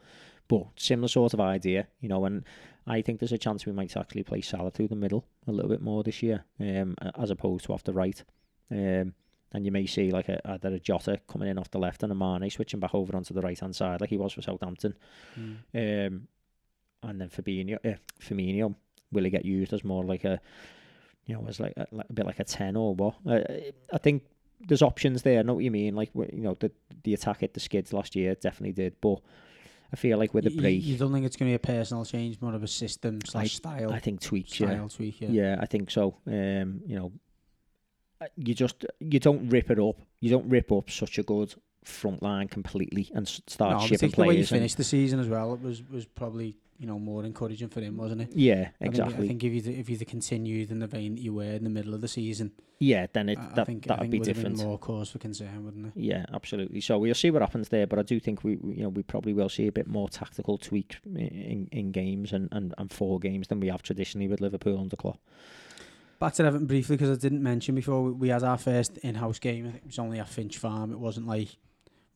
[0.51, 2.25] But similar sort of idea, you know.
[2.25, 2.43] And
[2.85, 5.71] I think there's a chance we might actually play Salah through the middle a little
[5.71, 8.21] bit more this year, um, as opposed to off the right.
[8.69, 9.15] Um,
[9.53, 12.11] and you may see like a either a Jota coming in off the left and
[12.11, 14.97] a Mane switching back over onto the right hand side like he was for Southampton.
[15.39, 16.07] Mm.
[16.09, 16.29] Um,
[17.05, 18.75] and then Fabinho, uh, Firmino,
[19.13, 20.41] will he get used as more like a,
[21.27, 23.15] you know, as like a, like a bit like a ten or what?
[23.25, 23.41] Uh,
[23.93, 24.25] I think
[24.67, 25.39] there's options there.
[25.39, 25.95] I know what you mean.
[25.95, 26.73] Like you know, the
[27.05, 29.21] the attack hit the skids last year definitely did, but
[29.93, 31.63] I feel like with the You- you- break, you, don't think it's going to be
[31.73, 34.61] a personal change, more of a system slash style I think tweaks.
[34.61, 35.21] Yeah, tweak.
[35.21, 35.29] Yeah.
[35.31, 36.17] yeah, I think so.
[36.27, 37.13] Um, you know,
[38.21, 40.01] uh, you just you don't rip it up.
[40.21, 44.15] You don't rip up such a good front line completely and start No, shipping think
[44.17, 44.53] the way players.
[44.53, 47.81] and- finished the season as well, it was was probably you know more encouraging for
[47.81, 48.31] him, wasn't it?
[48.35, 49.25] yeah, I think- exactly.
[49.27, 51.71] I think, if you if you continued in the vein that you were in the
[51.71, 54.57] middle of the season, yeah, then it I, I that think that'd think be different.
[54.57, 55.93] been more cause for concern, wouldn't it?
[55.95, 56.81] Yeah, absolutely.
[56.81, 59.35] So we'll see what happens there, but I do think we, you know, we probably
[59.35, 63.49] will see a bit more tactical tweak in in games and and, and four games
[63.49, 65.21] than we have traditionally with Liverpool under Klopp.
[66.19, 69.67] Back to Everton briefly because I didn't mention before we- had our first in-house game.
[69.67, 70.93] I think it was only at Finch Farm.
[70.93, 71.49] It wasn't like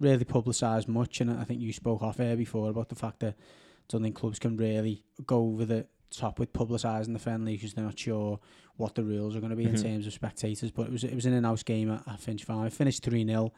[0.00, 3.34] really publicised much, and I think you spoke off air before about the fact that
[3.34, 3.34] I
[3.89, 7.85] don't think clubs can really go over the top with publicising the friendly because they're
[7.85, 8.39] not sure
[8.76, 9.74] what the rules are going to be Mhm.
[9.76, 10.70] in terms of spectators.
[10.70, 12.66] But it was it was an in-house game at, at Finch Farm.
[12.66, 13.53] It finished three 0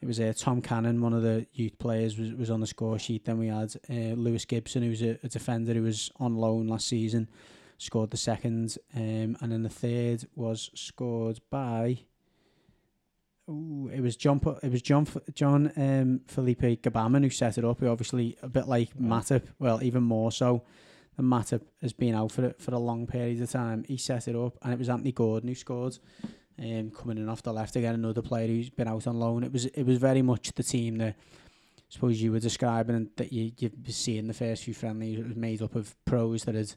[0.00, 2.98] It was uh, Tom Cannon, one of the youth players, was, was on the score
[2.98, 3.24] sheet.
[3.24, 6.66] Then we had uh, Lewis Gibson, who was a, a defender who was on loan
[6.66, 7.28] last season,
[7.78, 12.00] scored the second, um, and then the third was scored by.
[13.50, 14.40] Ooh, it was John.
[14.62, 15.06] It was John.
[15.34, 17.80] John um, Philippe Gbamin who set it up.
[17.80, 19.18] Who obviously a bit like Wow.
[19.20, 19.44] Matip.
[19.58, 20.62] Well, even more so
[21.16, 23.84] than Matip has been out for it for a long period of time.
[23.88, 25.98] He set it up, and it was Anthony Gordon who scored.
[26.58, 29.42] Um, coming in off the left again, another player who's been out on loan.
[29.42, 33.10] It was it was very much the team that I suppose you were describing and
[33.16, 35.18] that you you see in the first few friendlies.
[35.18, 36.72] It was made up of pros that had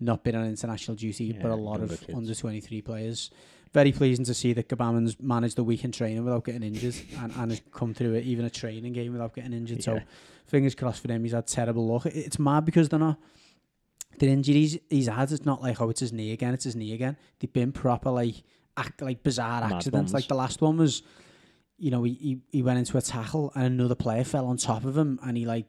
[0.00, 2.14] not been on international duty, but a lot of kids.
[2.14, 3.30] under twenty three players.
[3.72, 7.32] Very pleasing to see that Gbamin's managed the week in training without getting injured and,
[7.36, 9.84] and has come through it, even a training game without getting injured.
[9.84, 10.00] So
[10.46, 11.22] fingers crossed for him.
[11.22, 12.06] He's had terrible luck.
[12.06, 13.18] It's mad because they're not
[14.18, 15.30] the injuries he's had.
[15.30, 16.54] It's not like oh, it's his knee again.
[16.54, 17.16] It's his knee again.
[17.38, 18.42] They've been proper like
[18.76, 20.12] act like bizarre Mad accidents.
[20.12, 21.02] Like the last one was,
[21.78, 24.84] you know, he, he he went into a tackle and another player fell on top
[24.84, 25.66] of him and he like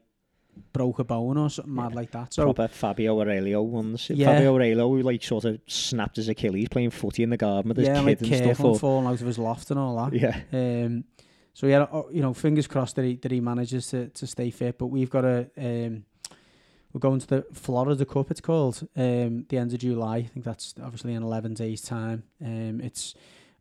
[0.73, 2.33] broke a bone or something mad like that.
[2.33, 4.09] So Proper Fabio Aurelio ones.
[4.09, 4.27] Yeah.
[4.27, 7.77] Fabio Aurelio who like sort of snapped his Achilles playing footy in the garden with
[7.77, 8.65] his yeah, kid like and stuff.
[8.65, 10.13] Or, falling out of his loft and all that.
[10.13, 11.03] yeah, Um,
[11.53, 14.49] so yeah, oh, you know, fingers crossed that he that he manages to, to stay
[14.51, 14.77] fit.
[14.77, 16.05] But we've got a um,
[16.93, 18.31] we're going to the Florida Cup.
[18.31, 20.17] It's called um, the end of July.
[20.17, 22.23] I think that's obviously in eleven days' time.
[22.43, 23.15] Um, it's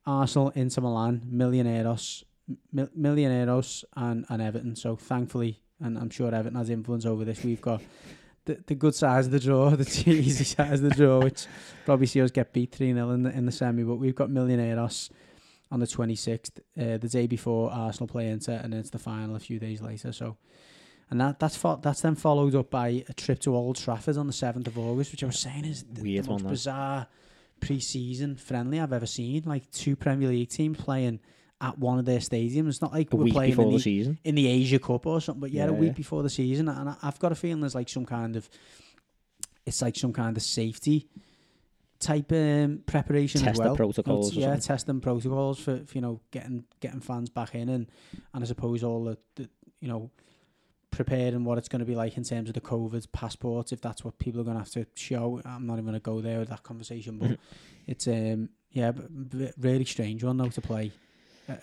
[0.07, 2.25] Arsenal, Inter Milan, Millonarios,
[2.73, 4.77] Mil- Millonarios, and and Everton.
[4.77, 7.43] So thankfully, and I'm sure Everton has influence over this.
[7.43, 7.83] We've got.
[8.47, 11.47] The, the good size of the draw, the easy size of the draw, which
[11.85, 14.31] probably see us get beat 3 0 in the, in the semi, but we've got
[14.31, 15.11] Millonarios
[15.71, 19.39] on the 26th, uh, the day before Arsenal play Inter, and it's the final a
[19.39, 20.11] few days later.
[20.13, 20.39] So,
[21.11, 24.27] and that that's fo- that's then followed up by a trip to Old Trafford on
[24.27, 27.07] the 7th of August, which I was saying is the, Weird the most one, bizarre
[27.61, 29.43] pre-season friendly I've ever seen.
[29.45, 31.21] Like two Premier League teams playing
[31.61, 32.69] at one of their stadiums.
[32.69, 34.19] It's not like a we're playing before in the the, season.
[34.25, 36.97] in the Asia Cup or something, but yeah, a week before the season, and I,
[37.03, 38.49] I've got a feeling there's like some kind of
[39.67, 41.09] it's like some kind of safety
[41.99, 43.77] type um, preparation as Test the well.
[43.77, 47.87] protocols or yeah, testing protocols for, for you know getting getting fans back in and
[48.33, 49.49] and I suppose all the, the
[49.81, 50.11] you know
[50.91, 54.05] preparing what it's going to be like in terms of the COVID passports, if that's
[54.05, 55.41] what people are going to have to show.
[55.45, 57.39] I'm not even going to go there with that conversation, but
[57.87, 58.93] it's um yeah,
[59.59, 60.93] really strange one though to play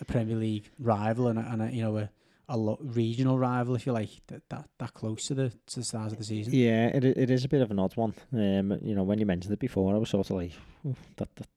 [0.00, 2.10] a Premier League rival and a, and a you know a
[2.48, 5.84] a lo- regional rival, if you like, that, that that close to the to the
[5.84, 6.54] start of the season.
[6.54, 8.14] Yeah, it it is a bit of an odd one.
[8.32, 10.52] Um, you know, when you mentioned it before, I was sort of like,
[11.16, 11.48] that that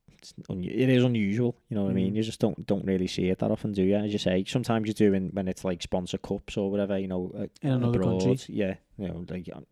[0.49, 1.55] un- it is unusual.
[1.69, 1.93] You know what mm.
[1.93, 2.13] I mean?
[2.13, 2.17] Mm.
[2.17, 3.95] You just don't don't really see it that often, do you?
[3.95, 6.97] As you say, sometimes you do in, when it's like sponsor cups or whatever.
[6.97, 8.21] You know, uh, in another abroad.
[8.21, 8.55] country.
[8.55, 9.65] Yeah, you know, like um,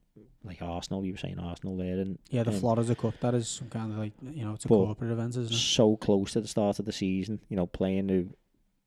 [0.44, 1.06] like Arsenal.
[1.06, 3.20] You were saying Arsenal there, and yeah, the um, Florida Cup.
[3.20, 5.58] That is some kind of like you know, it's a corporate event, isn't it?
[5.58, 7.42] So close to the start of the season.
[7.50, 8.28] You know, playing the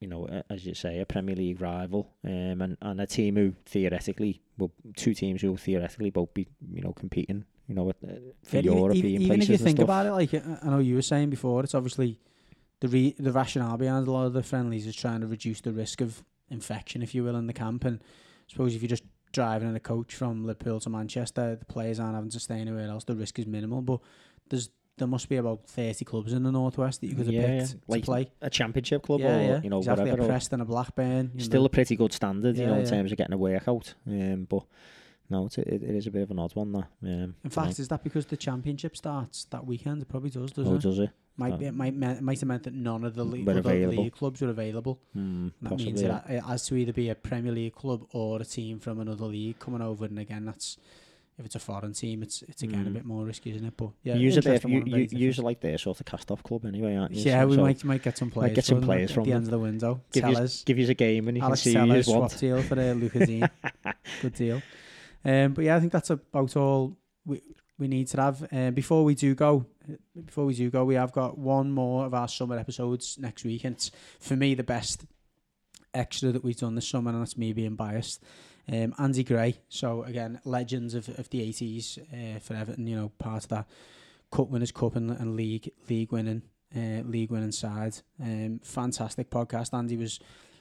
[0.02, 3.54] you know, as you say, a Premier League rival, um, and and a team who
[3.66, 7.92] theoretically, well, two teams who will theoretically both be, you know, competing, you know, uh,
[8.42, 9.84] for yeah, European even, even if you think stuff.
[9.84, 12.18] about it, like I know you were saying before, it's obviously
[12.80, 15.72] the re- the rationale behind a lot of the friendlies is trying to reduce the
[15.72, 17.84] risk of infection, if you will, in the camp.
[17.84, 21.64] And I suppose if you're just driving in a coach from Liverpool to Manchester, the
[21.64, 23.04] players aren't having to stay anywhere else.
[23.04, 24.00] The risk is minimal, but
[24.50, 24.68] there's
[25.02, 27.74] there must be about 30 clubs in the northwest that you could have yeah, picked
[27.88, 28.30] like to play.
[28.40, 29.60] A championship club yeah, or, yeah.
[29.64, 30.22] you know, exactly, whatever.
[30.22, 31.32] a Preston, a Blackburn.
[31.40, 31.66] Still know.
[31.66, 33.94] a pretty good standard, you know, in terms of getting a workout.
[34.06, 34.62] Um, but
[35.28, 36.86] no, it's a, it, it is a bit of an odd one, that.
[37.02, 40.02] Um, in fact, is that because the championship starts that weekend?
[40.02, 40.82] It probably does, doesn't oh, it?
[40.82, 41.10] does it?
[41.36, 44.50] Might, be, it might, might have meant that none of the league, league clubs were
[44.50, 45.00] available.
[45.16, 48.44] Mm, that means it, it has to either be a Premier League club or a
[48.44, 50.04] team from another league coming over.
[50.04, 50.76] And again, that's
[51.42, 52.88] if it's a foreign team, it's it's again mm.
[52.88, 53.76] a bit more risky, isn't it?
[53.76, 54.64] But yeah, use a bit.
[54.64, 57.24] You, you use like their sort of cast-off club anyway, aren't you?
[57.24, 58.54] Yeah, so, we so might might get some players.
[58.54, 60.00] get some players at from the end of the window.
[60.12, 62.62] Give you give you a game and you Alex can see Telles, you swap deal
[62.62, 63.28] for uh, Lucas.
[64.22, 64.62] Good deal.
[65.24, 67.42] Um, but yeah, I think that's about all we
[67.78, 68.46] we need to have.
[68.52, 69.66] Um, before we do go,
[70.24, 73.64] before we do go, we have got one more of our summer episodes next week,
[73.64, 73.90] and it's
[74.20, 75.04] for me the best
[75.92, 78.22] extra that we've done this summer, and that's me being biased.
[78.70, 83.10] Um, Andy Gray, so again, legends of, of the 80s uh, for Everton, you know,
[83.18, 83.66] part of that
[84.30, 86.42] Cup Winners' Cup and, and league league winning
[86.74, 87.96] uh, league winning side.
[88.20, 89.74] Um, fantastic podcast.
[89.74, 90.18] Andy was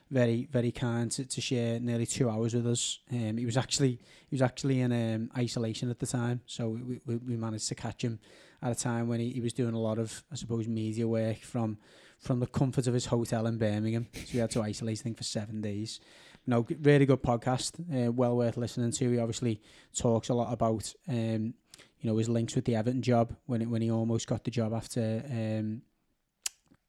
[0.10, 3.00] very very kind to, to share nearly two hours with us.
[3.12, 7.00] Um, he was actually he was actually in um, isolation at the time, so we,
[7.06, 8.20] we, we managed to catch him
[8.62, 11.40] at a time when he, he was doing a lot of I suppose media work
[11.40, 11.78] from
[12.20, 14.08] from the comfort of his hotel in Birmingham.
[14.14, 16.00] So he had to isolate think for seven days
[16.48, 17.80] no, really good podcast.
[17.80, 19.12] Uh, well worth listening to.
[19.12, 19.62] He obviously
[19.96, 21.54] talks a lot about um,
[22.00, 24.52] you know his links with the Everton job when it, when he almost got the
[24.52, 25.82] job after um,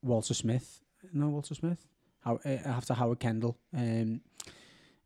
[0.03, 0.80] Walter Smith.
[1.12, 1.86] No, Walter Smith.
[2.20, 4.20] How, uh, after Howard Kendall um,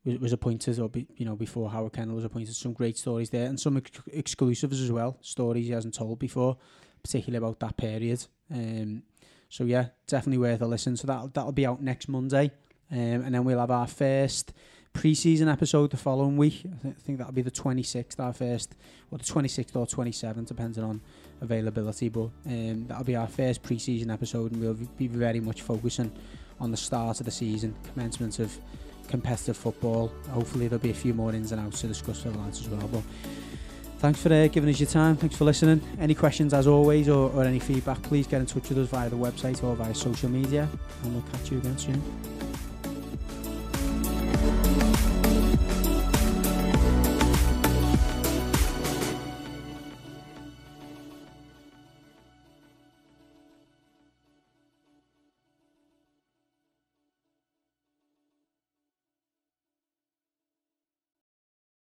[0.05, 2.55] was, was appointed, or be, you know before Howard Kendall was appointed.
[2.55, 5.19] Some great stories there, and some ex- exclusives as well.
[5.23, 6.57] Stories he hasn't told before,
[7.03, 8.25] particularly about that period.
[8.53, 9.03] Um,
[9.49, 10.97] so yeah, definitely worth a listen.
[10.97, 12.53] So that that'll be out next Monday.
[12.91, 14.53] Um, and then we'll have our first
[14.93, 16.63] pre-season episode the following week.
[16.65, 18.75] I, th- I think that'll be the 26th, our first,
[19.11, 21.01] or the 26th or 27th, depending on
[21.41, 22.09] availability.
[22.09, 26.13] But um, that'll be our first pre-season episode, and we'll be very much focusing
[26.61, 28.57] on the start of the season, commencement of
[29.09, 30.11] competitive football.
[30.31, 32.69] Hopefully, there'll be a few more ins and outs to discuss for the lads as
[32.69, 32.89] well.
[32.89, 33.03] But
[33.99, 35.17] thanks for uh, giving us your time.
[35.17, 35.83] Thanks for listening.
[36.01, 39.11] Any questions, as always, or, or any feedback, please get in touch with us via
[39.11, 40.69] the website or via social media,
[41.03, 42.56] and we'll catch you again soon.